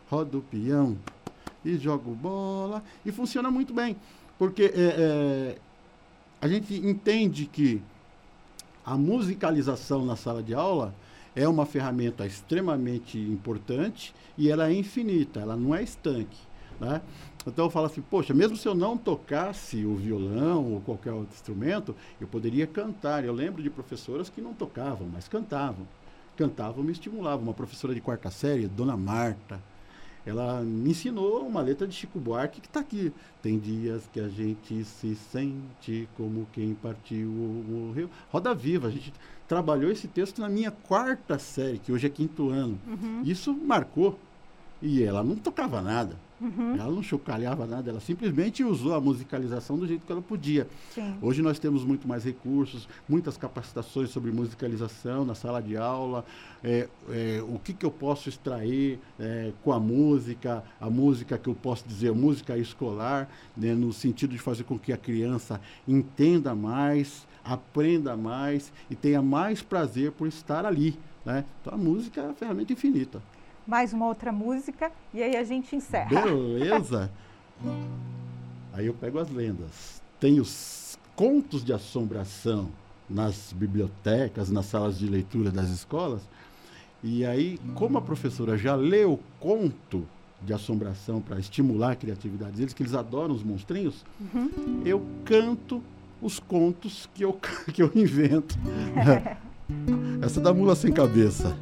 Rodo 0.10 0.40
o 0.40 0.42
peão 0.42 0.98
e 1.64 1.78
jogo 1.78 2.12
bola. 2.16 2.84
E 3.06 3.12
funciona 3.12 3.52
muito 3.52 3.76
bem. 3.76 3.96
Porque 4.40 4.64
é, 4.64 4.72
é, 4.76 5.58
a 6.42 6.48
gente 6.48 6.74
entende 6.74 7.46
que 7.46 7.80
a 8.86 8.98
musicalização 8.98 10.06
na 10.06 10.16
sala 10.16 10.44
de 10.44 10.54
aula 10.54 10.94
é 11.36 11.48
uma 11.48 11.66
ferramenta 11.66 12.26
extremamente 12.26 13.18
importante 13.18 14.14
e 14.38 14.50
ela 14.50 14.70
é 14.70 14.74
infinita, 14.74 15.40
ela 15.40 15.56
não 15.56 15.74
é 15.74 15.82
estanque. 15.82 16.38
Né? 16.80 17.02
Então 17.46 17.66
eu 17.66 17.72
falo 17.72 17.86
assim, 17.86 18.02
poxa, 18.02 18.34
mesmo 18.34 18.56
se 18.56 18.68
eu 18.68 18.76
não 18.76 18.98
tocasse 18.98 19.86
o 19.86 19.96
violão 19.96 20.74
ou 20.74 20.82
qualquer 20.82 21.12
outro 21.12 21.34
instrumento, 21.34 21.96
eu 22.20 22.28
poderia 22.28 22.68
cantar. 22.68 23.24
Eu 23.24 23.34
lembro 23.34 23.62
de 23.62 23.70
professoras 23.70 24.30
que 24.30 24.42
não 24.42 24.54
tocavam, 24.54 25.08
mas 25.12 25.28
cantavam. 25.28 25.88
Cantavam, 26.38 26.84
me 26.84 26.92
estimulavam. 26.92 27.44
Uma 27.44 27.54
professora 27.54 27.94
de 27.94 28.02
quarta 28.02 28.32
série, 28.32 28.68
Dona 28.68 28.98
Marta, 28.98 29.62
ela 30.26 30.62
me 30.62 30.92
ensinou 30.92 31.46
uma 31.46 31.62
letra 31.62 31.86
de 31.86 31.94
Chico 31.94 32.20
Buarque 32.20 32.62
que 32.62 32.68
está 32.68 32.80
aqui. 32.80 33.12
Tem 33.42 33.60
dias 33.60 34.10
que 34.12 34.20
a 34.20 34.30
gente 34.30 34.84
se 34.86 35.16
sente 35.16 36.08
como 36.16 36.48
quem 36.54 36.74
partiu 36.74 37.30
ou 37.30 37.88
morreu. 37.88 38.10
Roda 38.32 38.54
Viva, 38.56 38.88
a 38.88 38.92
gente 38.92 39.14
trabalhou 39.48 39.92
esse 39.92 40.08
texto 40.08 40.40
na 40.40 40.48
minha 40.48 40.72
quarta 40.72 41.38
série, 41.38 41.80
que 41.80 41.92
hoje 41.92 42.08
é 42.08 42.10
quinto 42.10 42.50
ano. 42.50 42.80
Uhum. 42.88 43.22
Isso 43.24 43.54
marcou. 43.54 44.18
E 44.82 45.04
ela 45.04 45.24
não 45.24 45.36
tocava 45.36 45.82
nada. 45.82 46.16
Uhum. 46.44 46.76
Ela 46.76 46.92
não 46.92 47.02
chocalhava 47.02 47.66
nada, 47.66 47.90
ela 47.90 48.02
simplesmente 48.02 48.66
usou 48.66 48.94
a 48.94 49.00
musicalização 49.00 49.78
do 49.78 49.88
jeito 49.88 50.06
que 50.06 50.12
ela 50.12 50.22
podia. 50.22 50.68
Sim. 50.94 51.16
Hoje 51.22 51.42
nós 51.42 51.58
temos 51.58 51.86
muito 51.86 52.06
mais 52.06 52.26
recursos, 52.26 52.86
muitas 53.08 53.38
capacitações 53.38 54.10
sobre 54.10 54.30
musicalização 54.30 55.24
na 55.24 55.36
sala 55.36 55.62
de 55.62 55.78
aula, 55.78 56.26
é, 56.62 56.90
é, 57.10 57.42
o 57.48 57.58
que, 57.60 57.72
que 57.72 57.86
eu 57.86 57.92
posso 57.92 58.28
extrair 58.28 59.00
é, 59.18 59.54
com 59.64 59.72
a 59.72 59.80
música, 59.80 60.62
a 60.82 60.90
música 60.90 61.38
que 61.38 61.48
eu 61.48 61.56
posso 61.56 61.88
dizer, 61.88 62.12
música 62.12 62.58
escolar, 62.58 63.30
né, 63.56 63.74
no 63.74 63.94
sentido 63.94 64.32
de 64.32 64.40
fazer 64.40 64.66
com 64.66 64.78
que 64.78 64.92
a 64.92 64.98
criança 64.98 65.62
entenda 65.88 66.54
mais, 66.54 67.26
aprenda 67.42 68.18
mais 68.18 68.74
e 68.90 68.96
tenha 68.96 69.22
mais 69.22 69.62
prazer 69.62 70.12
por 70.12 70.28
estar 70.28 70.66
ali. 70.66 71.00
Né? 71.24 71.46
Então 71.62 71.74
a 71.74 71.78
música 71.78 72.20
é 72.20 72.26
uma 72.26 72.34
ferramenta 72.34 72.74
infinita 72.74 73.22
mais 73.68 73.94
uma 73.94 74.08
outra 74.08 74.32
música 74.32 74.92
e 75.14 75.22
aí 75.22 75.36
a 75.36 75.44
gente 75.44 75.76
encerra. 75.76 76.10
Beleza. 76.10 77.12
aí 78.74 78.86
eu 78.86 78.94
pego 78.94 79.20
as 79.20 79.30
lendas. 79.30 80.02
Tem 80.20 80.40
os 80.40 80.98
contos 81.16 81.64
de 81.64 81.74
assombração 81.74 82.70
nas 83.10 83.54
bibliotecas, 83.54 84.50
nas 84.50 84.66
salas 84.66 84.98
de 84.98 85.08
leitura 85.08 85.52
das 85.52 85.70
escolas. 85.70 86.22
E 87.04 87.26
aí, 87.26 87.60
como 87.76 87.98
a 87.98 88.02
professora 88.02 88.58
já 88.58 88.76
leu 88.76 89.20
conto 89.40 90.08
de 90.42 90.54
assombração 90.54 91.22
para 91.22 91.40
estimular 91.40 91.92
a 91.92 91.96
criatividade 91.96 92.54
deles, 92.54 92.74
que 92.74 92.82
eles 92.82 92.94
adoram 92.94 93.34
os 93.34 93.44
monstrinhos, 93.44 94.06
uhum. 94.20 94.82
eu 94.86 95.06
canto 95.26 95.82
os 96.22 96.40
contos 96.40 97.10
que 97.14 97.24
eu, 97.24 97.34
que 97.74 97.84
eu 97.84 97.92
invento. 97.96 98.58
Essa 100.22 100.40
da 100.40 100.54
mula 100.54 100.76
sem 100.76 100.92
cabeça. 100.92 101.58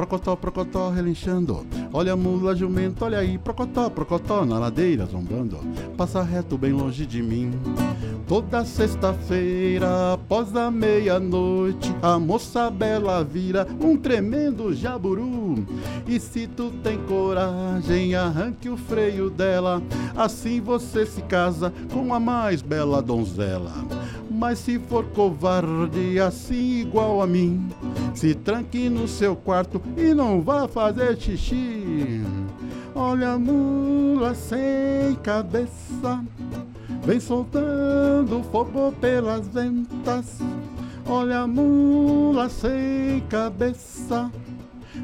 Procotó, 0.00 0.34
procotó 0.34 0.88
relinchando. 0.88 1.66
Olha 1.92 2.14
a 2.14 2.16
mula 2.16 2.56
jumento, 2.56 3.04
olha 3.04 3.18
aí, 3.18 3.36
procotó, 3.36 3.90
procotó 3.90 4.46
na 4.46 4.58
ladeira 4.58 5.04
zombando. 5.04 5.58
Passa 5.94 6.22
reto 6.22 6.56
bem 6.56 6.72
longe 6.72 7.04
de 7.04 7.22
mim. 7.22 7.52
Toda 8.26 8.64
sexta-feira, 8.64 10.14
após 10.14 10.56
a 10.56 10.70
meia-noite, 10.70 11.94
a 12.00 12.18
moça 12.18 12.70
bela 12.70 13.22
vira 13.22 13.66
um 13.78 13.94
tremendo 13.94 14.72
jaburu. 14.72 15.66
E 16.08 16.18
se 16.18 16.46
tu 16.46 16.70
tem 16.82 16.96
coragem, 17.06 18.14
arranque 18.14 18.70
o 18.70 18.78
freio 18.78 19.28
dela, 19.28 19.82
assim 20.16 20.62
você 20.62 21.04
se 21.04 21.20
casa 21.22 21.74
com 21.92 22.14
a 22.14 22.18
mais 22.18 22.62
bela 22.62 23.02
donzela. 23.02 23.72
Mas 24.30 24.60
se 24.60 24.78
for 24.78 25.04
covarde 25.06 26.18
assim 26.18 26.80
igual 26.80 27.20
a 27.20 27.26
mim, 27.26 27.68
se 28.14 28.34
tranque 28.34 28.88
no 28.88 29.06
seu 29.06 29.34
quarto 29.36 29.80
e 29.96 30.14
não 30.14 30.40
vá 30.40 30.66
fazer 30.68 31.16
xixi. 31.16 32.22
Olha 32.94 33.32
a 33.32 33.38
mula 33.38 34.34
sem 34.34 35.14
cabeça, 35.22 36.24
vem 37.04 37.20
soltando 37.20 38.42
fogo 38.50 38.92
pelas 39.00 39.46
ventas. 39.48 40.38
Olha 41.06 41.40
a 41.40 41.46
mula 41.46 42.48
sem 42.48 43.20
cabeça, 43.28 44.30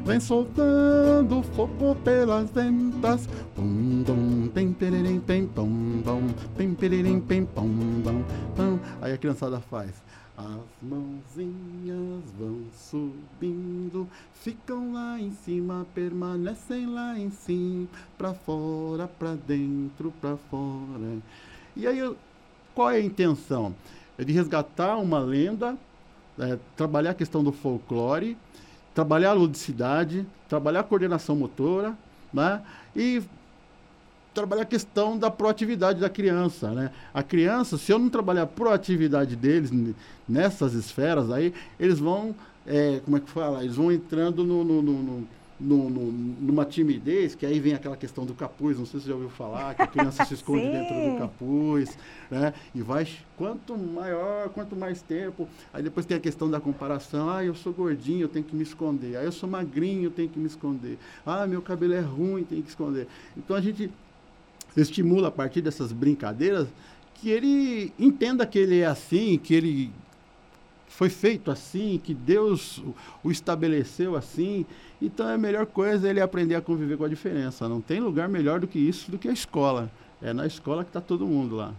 vem 0.05 0.19
soltando 0.19 1.43
fogo 1.55 1.95
pelas 2.03 2.49
ventas. 2.51 3.27
Pum, 3.55 4.03
dum, 4.03 4.47
pem, 4.53 4.71
peririm, 4.73 5.19
pem, 5.19 5.47
pum, 5.47 5.76
pem, 6.77 7.45
pum, 7.45 8.01
dum, 8.03 8.23
pum. 8.55 8.79
Aí 9.01 9.13
a 9.13 9.17
criançada 9.17 9.59
faz. 9.59 9.91
As 10.37 10.87
mãozinhas 10.87 12.23
vão 12.37 12.61
subindo, 12.71 14.07
ficam 14.35 14.93
lá 14.93 15.19
em 15.19 15.31
cima, 15.31 15.87
permanecem 15.95 16.85
lá 16.85 17.17
em 17.17 17.31
cima, 17.31 17.87
pra 18.17 18.35
fora, 18.35 19.07
pra 19.07 19.33
dentro, 19.33 20.13
pra 20.21 20.37
fora. 20.51 21.17
E 21.75 21.87
aí, 21.87 22.15
qual 22.75 22.91
é 22.91 22.97
a 22.97 23.01
intenção? 23.01 23.73
É 24.15 24.23
de 24.23 24.31
resgatar 24.31 24.97
uma 24.97 25.17
lenda, 25.17 25.75
é, 26.37 26.59
trabalhar 26.75 27.11
a 27.11 27.15
questão 27.15 27.43
do 27.43 27.51
folclore, 27.51 28.37
trabalhar 28.93 29.31
a 29.31 29.33
ludicidade, 29.33 30.23
trabalhar 30.47 30.81
a 30.81 30.83
coordenação 30.83 31.35
motora, 31.35 31.97
né? 32.31 32.61
E 32.95 33.23
trabalhar 34.37 34.61
a 34.61 34.65
questão 34.65 35.17
da 35.17 35.31
proatividade 35.31 35.99
da 35.99 36.09
criança, 36.09 36.69
né? 36.69 36.91
A 37.11 37.23
criança, 37.23 37.75
se 37.75 37.91
eu 37.91 37.97
não 37.97 38.07
trabalhar 38.07 38.43
a 38.43 38.47
proatividade 38.47 39.35
deles 39.35 39.71
nessas 40.29 40.73
esferas 40.75 41.31
aí, 41.31 41.51
eles 41.79 41.97
vão, 41.97 42.35
é, 42.65 43.01
como 43.03 43.17
é 43.17 43.19
que 43.19 43.29
fala? 43.31 43.63
Eles 43.63 43.75
vão 43.75 43.91
entrando 43.91 44.43
no, 44.43 44.63
no, 44.63 44.81
no, 44.83 45.27
no, 45.59 45.89
numa 45.89 46.65
timidez, 46.65 47.33
que 47.33 47.47
aí 47.47 47.59
vem 47.59 47.73
aquela 47.73 47.97
questão 47.97 48.27
do 48.27 48.35
capuz, 48.35 48.77
não 48.77 48.85
sei 48.85 48.99
se 48.99 49.05
você 49.05 49.09
já 49.09 49.15
ouviu 49.15 49.31
falar, 49.31 49.73
que 49.73 49.81
a 49.81 49.87
criança 49.87 50.23
se 50.23 50.35
esconde 50.35 50.61
dentro 50.69 50.93
do 50.93 51.17
capuz, 51.17 51.97
né? 52.29 52.53
E 52.75 52.81
vai, 52.83 53.07
quanto 53.35 53.75
maior, 53.75 54.49
quanto 54.49 54.75
mais 54.75 55.01
tempo. 55.01 55.49
Aí 55.73 55.81
depois 55.81 56.05
tem 56.05 56.15
a 56.15 56.19
questão 56.19 56.47
da 56.47 56.59
comparação, 56.59 57.27
ah, 57.27 57.43
eu 57.43 57.55
sou 57.55 57.73
gordinho, 57.73 58.21
eu 58.21 58.29
tenho 58.29 58.45
que 58.45 58.55
me 58.55 58.61
esconder. 58.61 59.17
Ah, 59.17 59.23
eu 59.23 59.31
sou 59.31 59.49
magrinho, 59.49 60.03
eu 60.03 60.11
tenho 60.11 60.29
que 60.29 60.37
me 60.37 60.45
esconder. 60.45 60.99
Ah, 61.25 61.47
meu 61.47 61.63
cabelo 61.63 61.93
é 61.93 62.01
ruim, 62.01 62.43
tem 62.43 62.61
que 62.61 62.69
esconder. 62.69 63.07
Então 63.35 63.55
a 63.55 63.61
gente 63.61 63.91
estimula 64.75 65.29
a 65.29 65.31
partir 65.31 65.61
dessas 65.61 65.91
brincadeiras 65.91 66.67
que 67.15 67.29
ele 67.29 67.91
entenda 67.97 68.45
que 68.45 68.59
ele 68.59 68.79
é 68.79 68.85
assim, 68.85 69.37
que 69.37 69.53
ele 69.53 69.91
foi 70.87 71.09
feito 71.09 71.51
assim, 71.51 71.99
que 72.03 72.13
Deus 72.13 72.81
o 73.23 73.31
estabeleceu 73.31 74.15
assim. 74.15 74.65
Então 75.01 75.27
a 75.27 75.37
melhor 75.37 75.65
coisa 75.65 76.07
é 76.07 76.11
ele 76.11 76.21
aprender 76.21 76.55
a 76.55 76.61
conviver 76.61 76.97
com 76.97 77.03
a 77.03 77.09
diferença. 77.09 77.67
Não 77.67 77.81
tem 77.81 77.99
lugar 77.99 78.29
melhor 78.29 78.59
do 78.59 78.67
que 78.67 78.79
isso, 78.79 79.11
do 79.11 79.17
que 79.17 79.27
a 79.27 79.33
escola. 79.33 79.91
É 80.21 80.33
na 80.33 80.45
escola 80.47 80.83
que 80.83 80.89
está 80.89 81.01
todo 81.01 81.27
mundo 81.27 81.55
lá. 81.55 81.73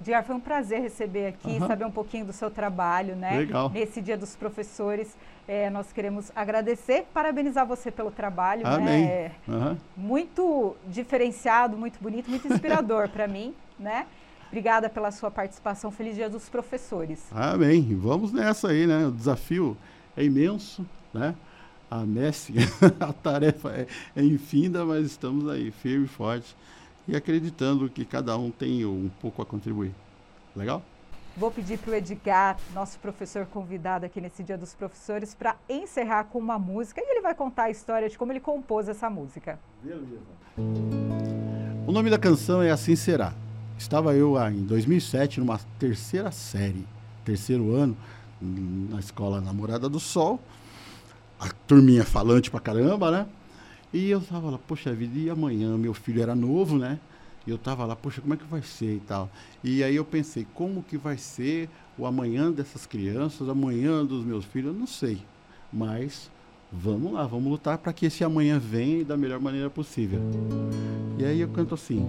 Diar, 0.00 0.24
foi 0.24 0.34
um 0.34 0.40
prazer 0.40 0.80
receber 0.80 1.26
aqui, 1.26 1.58
uhum. 1.58 1.66
saber 1.66 1.84
um 1.84 1.90
pouquinho 1.90 2.24
do 2.24 2.32
seu 2.32 2.50
trabalho, 2.50 3.14
né? 3.14 3.36
Legal. 3.36 3.68
Nesse 3.68 4.00
Dia 4.00 4.16
dos 4.16 4.34
Professores, 4.34 5.14
é, 5.46 5.68
nós 5.68 5.92
queremos 5.92 6.32
agradecer, 6.34 7.04
parabenizar 7.12 7.66
você 7.66 7.90
pelo 7.90 8.10
trabalho, 8.10 8.66
Amém. 8.66 9.04
né? 9.04 9.32
Uhum. 9.46 9.76
Muito 9.94 10.74
diferenciado, 10.88 11.76
muito 11.76 12.00
bonito, 12.00 12.30
muito 12.30 12.48
inspirador 12.48 13.10
para 13.10 13.28
mim, 13.28 13.54
né? 13.78 14.06
Obrigada 14.46 14.88
pela 14.88 15.10
sua 15.10 15.30
participação. 15.30 15.90
Feliz 15.90 16.14
Dia 16.14 16.30
dos 16.30 16.48
Professores. 16.48 17.20
Amém. 17.30 17.94
Vamos 17.94 18.32
nessa 18.32 18.68
aí, 18.68 18.86
né? 18.86 19.06
O 19.06 19.12
desafio 19.12 19.76
é 20.16 20.24
imenso, 20.24 20.84
né? 21.12 21.34
A 21.90 22.06
Messi, 22.06 22.54
a 22.98 23.12
tarefa 23.12 23.70
é, 23.70 23.86
é 24.16 24.24
infinda, 24.24 24.82
mas 24.84 25.04
estamos 25.04 25.46
aí, 25.46 25.70
firme 25.70 26.06
e 26.06 26.08
forte 26.08 26.56
e 27.10 27.16
acreditando 27.16 27.90
que 27.90 28.04
cada 28.04 28.38
um 28.38 28.52
tem 28.52 28.86
um 28.86 29.10
pouco 29.20 29.42
a 29.42 29.46
contribuir. 29.46 29.92
Legal? 30.54 30.80
Vou 31.36 31.50
pedir 31.50 31.76
para 31.78 31.90
o 31.90 31.94
Edgar, 31.94 32.56
nosso 32.72 32.98
professor 33.00 33.46
convidado 33.46 34.06
aqui 34.06 34.20
nesse 34.20 34.44
Dia 34.44 34.56
dos 34.56 34.74
Professores, 34.74 35.34
para 35.34 35.56
encerrar 35.68 36.24
com 36.24 36.38
uma 36.38 36.58
música 36.58 37.00
e 37.00 37.10
ele 37.10 37.20
vai 37.20 37.34
contar 37.34 37.64
a 37.64 37.70
história 37.70 38.08
de 38.08 38.16
como 38.16 38.30
ele 38.30 38.38
compôs 38.38 38.88
essa 38.88 39.10
música. 39.10 39.58
Beleza. 39.82 40.20
O 41.86 41.92
nome 41.92 42.10
da 42.10 42.18
canção 42.18 42.62
é 42.62 42.70
Assim 42.70 42.94
Será. 42.94 43.34
Estava 43.76 44.14
eu 44.14 44.36
ah, 44.36 44.50
em 44.50 44.62
2007 44.64 45.40
numa 45.40 45.58
terceira 45.78 46.30
série, 46.30 46.86
terceiro 47.24 47.74
ano, 47.74 47.96
na 48.40 49.00
escola 49.00 49.40
Namorada 49.40 49.88
do 49.88 49.98
Sol. 49.98 50.38
A 51.40 51.48
turminha 51.66 52.04
falante 52.04 52.50
pra 52.50 52.60
caramba, 52.60 53.10
né? 53.10 53.26
E 53.92 54.08
eu 54.08 54.20
tava 54.20 54.50
lá, 54.50 54.58
poxa 54.58 54.92
vida, 54.92 55.18
e 55.18 55.28
amanhã? 55.28 55.76
Meu 55.76 55.92
filho 55.92 56.22
era 56.22 56.34
novo, 56.34 56.78
né? 56.78 56.98
E 57.46 57.50
eu 57.50 57.58
tava 57.58 57.84
lá, 57.84 57.96
poxa, 57.96 58.20
como 58.20 58.34
é 58.34 58.36
que 58.36 58.44
vai 58.44 58.62
ser 58.62 58.96
e 58.96 59.00
tal? 59.00 59.28
E 59.64 59.82
aí 59.82 59.96
eu 59.96 60.04
pensei, 60.04 60.46
como 60.54 60.82
que 60.82 60.96
vai 60.96 61.16
ser 61.16 61.68
o 61.98 62.06
amanhã 62.06 62.52
dessas 62.52 62.86
crianças, 62.86 63.48
amanhã 63.48 64.04
dos 64.04 64.24
meus 64.24 64.44
filhos? 64.44 64.72
Eu 64.72 64.78
não 64.78 64.86
sei. 64.86 65.22
Mas 65.72 66.30
vamos 66.70 67.12
lá, 67.12 67.26
vamos 67.26 67.50
lutar 67.50 67.78
para 67.78 67.92
que 67.92 68.06
esse 68.06 68.22
amanhã 68.22 68.58
venha 68.58 69.04
da 69.04 69.16
melhor 69.16 69.40
maneira 69.40 69.70
possível. 69.70 70.20
E 71.18 71.24
aí 71.24 71.40
eu 71.40 71.48
canto 71.48 71.74
assim. 71.74 72.08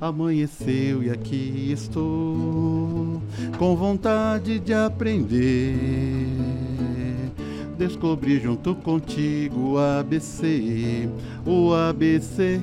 Amanheceu 0.00 1.02
e 1.04 1.10
aqui 1.10 1.70
estou, 1.70 3.22
com 3.56 3.76
vontade 3.76 4.58
de 4.58 4.74
aprender. 4.74 6.51
Descobri 7.76 8.38
junto 8.38 8.74
contigo 8.74 9.72
o 9.72 9.78
ABC, 9.78 11.08
o 11.44 11.74
ABC, 11.74 12.60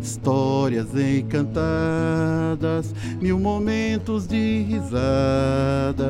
histórias 0.00 0.94
encantadas, 0.94 2.94
mil 3.20 3.38
momentos 3.38 4.26
de 4.26 4.62
risadas 4.62 6.00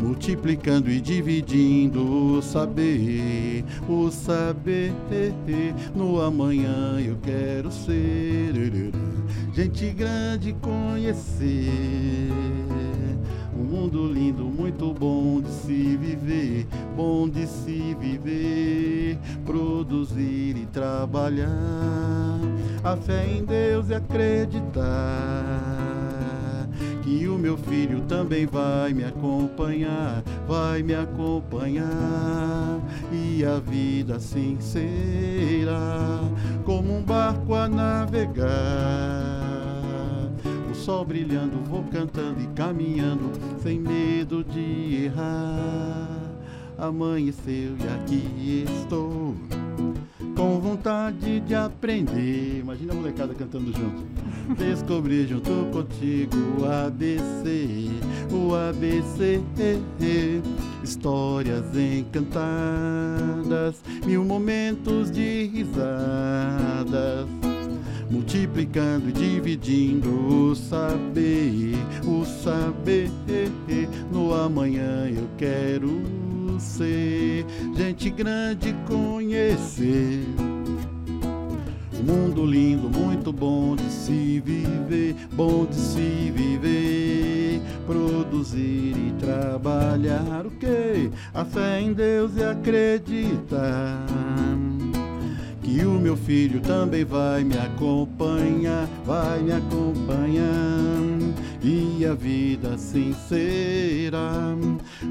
multiplicando 0.00 0.90
e 0.90 0.98
dividindo 0.98 2.38
o 2.38 2.42
saber, 2.42 3.62
o 3.86 4.10
saber. 4.10 4.92
No 5.94 6.22
amanhã 6.22 6.98
eu 6.98 7.18
quero 7.22 7.70
ser 7.70 8.56
gente 9.52 9.90
grande 9.90 10.54
conhecer. 10.54 11.68
Um 13.60 13.64
mundo 13.64 14.10
lindo, 14.10 14.44
muito 14.44 14.94
bom 14.94 15.38
de 15.38 15.50
se 15.50 15.94
viver, 15.94 16.66
bom 16.96 17.28
de 17.28 17.46
se 17.46 17.94
viver, 18.00 19.18
produzir 19.44 20.56
e 20.56 20.66
trabalhar. 20.72 22.40
A 22.82 22.96
fé 22.96 23.26
em 23.26 23.44
Deus 23.44 23.90
e 23.90 23.94
acreditar 23.94 24.80
que 27.02 27.28
o 27.28 27.36
meu 27.36 27.58
filho 27.58 28.00
também 28.08 28.46
vai 28.46 28.94
me 28.94 29.04
acompanhar, 29.04 30.22
vai 30.48 30.82
me 30.82 30.94
acompanhar, 30.94 32.80
e 33.12 33.44
a 33.44 33.58
vida 33.58 34.16
assim 34.16 34.56
será 34.58 36.20
como 36.64 36.96
um 36.96 37.02
barco 37.02 37.54
a 37.54 37.68
navegar. 37.68 39.39
Sol 40.90 41.04
brilhando, 41.04 41.56
vou 41.68 41.84
cantando 41.84 42.42
e 42.42 42.48
caminhando, 42.48 43.30
sem 43.62 43.78
medo 43.78 44.42
de 44.42 45.04
errar. 45.04 46.32
Amanheceu 46.76 47.76
e 47.78 47.86
aqui 47.94 48.64
estou 48.68 49.36
com 50.34 50.58
vontade 50.58 51.38
de 51.38 51.54
aprender. 51.54 52.58
Imagina 52.58 52.92
a 52.92 52.96
molecada 52.96 53.32
cantando 53.34 53.72
junto. 53.72 54.02
Descobri 54.58 55.28
junto 55.28 55.68
contigo 55.70 56.36
o 56.58 56.64
ABC, 56.64 57.88
o 58.32 58.52
ABC, 58.56 59.40
histórias 60.82 61.66
encantadas, 61.76 62.40
mil 64.04 64.24
momentos 64.24 65.08
de 65.12 65.44
risadas. 65.54 67.39
Multiplicando 68.10 69.08
e 69.08 69.12
dividindo 69.12 70.50
o 70.50 70.56
saber, 70.56 71.76
o 72.04 72.24
saber. 72.24 73.08
No 74.12 74.34
amanhã 74.34 75.08
eu 75.08 75.28
quero 75.38 75.88
ser, 76.58 77.46
gente 77.76 78.10
grande 78.10 78.74
conhecer. 78.86 80.24
Um 81.98 82.02
mundo 82.02 82.44
lindo, 82.44 82.90
muito 82.90 83.32
bom 83.32 83.76
de 83.76 83.90
se 83.90 84.40
viver, 84.40 85.14
bom 85.32 85.66
de 85.66 85.76
se 85.76 86.32
viver, 86.34 87.60
produzir 87.86 88.96
e 88.96 89.14
trabalhar 89.20 90.46
o 90.46 90.50
que? 90.50 91.10
A 91.32 91.44
fé 91.44 91.80
em 91.80 91.92
Deus 91.92 92.36
e 92.36 92.42
acreditar 92.42 94.06
que 95.62 95.84
o 95.84 95.92
meu 95.92 96.16
filho 96.16 96.60
também 96.60 97.04
vai 97.04 97.44
me 97.44 97.56
acompanhar, 97.56 98.88
vai 99.04 99.40
me 99.40 99.52
acompanhar 99.52 101.00
e 101.62 102.04
a 102.06 102.14
vida 102.14 102.74
assim 102.74 103.14
será 103.28 104.56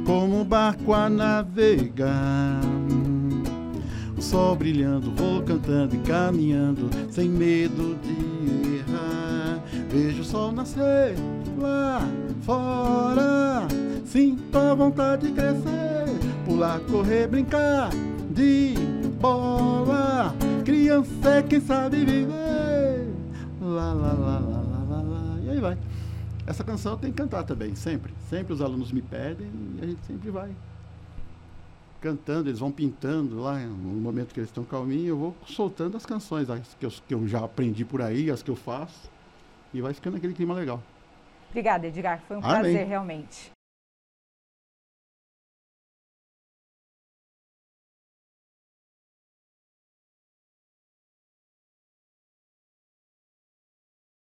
como 0.05 0.41
um 0.41 0.43
barco 0.43 0.93
a 0.93 1.09
navegar. 1.09 2.61
O 4.17 4.21
sol 4.21 4.55
brilhando, 4.55 5.11
vou 5.11 5.41
cantando 5.43 5.95
e 5.95 5.99
caminhando 5.99 6.89
sem 7.09 7.29
medo 7.29 7.97
de 8.03 8.79
errar. 8.79 9.63
Vejo 9.89 10.21
o 10.21 10.25
sol 10.25 10.51
nascer 10.51 11.15
lá 11.57 12.01
fora, 12.41 13.67
sinto 14.05 14.57
a 14.57 14.73
vontade 14.73 15.27
de 15.27 15.33
crescer, 15.33 16.05
pular, 16.45 16.79
correr, 16.81 17.27
brincar 17.27 17.91
de 18.31 18.73
bola. 19.19 20.33
Criança 20.65 21.29
é 21.29 21.43
quem 21.43 21.59
sabe 21.59 22.05
viver. 22.05 23.07
Lá, 23.61 23.93
lá, 23.93 24.13
lá, 24.13 24.39
lá, 24.39 24.61
lá, 24.61 24.83
lá, 24.89 25.01
lá. 25.01 25.39
E 25.43 25.49
aí 25.49 25.59
vai. 25.59 25.77
Essa 26.47 26.63
canção 26.63 26.97
tem 26.97 27.11
que 27.11 27.17
cantar 27.17 27.43
também, 27.43 27.75
sempre. 27.75 28.13
Sempre 28.29 28.53
os 28.53 28.61
alunos 28.61 28.91
me 28.91 29.01
pedem 29.01 29.49
e 29.77 29.83
a 29.83 29.87
gente 29.87 30.05
sempre 30.05 30.31
vai 30.31 30.49
cantando, 32.01 32.49
eles 32.49 32.59
vão 32.59 32.71
pintando 32.71 33.41
lá, 33.41 33.59
no 33.59 33.99
momento 33.99 34.33
que 34.33 34.39
eles 34.39 34.49
estão 34.49 34.63
calminhos, 34.63 35.09
eu 35.09 35.17
vou 35.17 35.35
soltando 35.45 35.97
as 35.97 36.05
canções 36.05 36.49
as 36.49 36.73
que 36.79 36.85
eu, 36.85 36.91
que 37.07 37.13
eu 37.13 37.27
já 37.27 37.43
aprendi 37.43 37.83
por 37.83 38.01
aí, 38.01 38.31
as 38.31 38.41
que 38.41 38.49
eu 38.49 38.55
faço, 38.55 39.11
e 39.73 39.81
vai 39.81 39.93
ficando 39.93 40.17
aquele 40.17 40.33
clima 40.33 40.53
legal. 40.53 40.81
Obrigada, 41.49 41.87
Edgar. 41.87 42.21
Foi 42.27 42.37
um 42.37 42.39
Amém. 42.39 42.61
prazer, 42.61 42.87
realmente. 42.87 43.51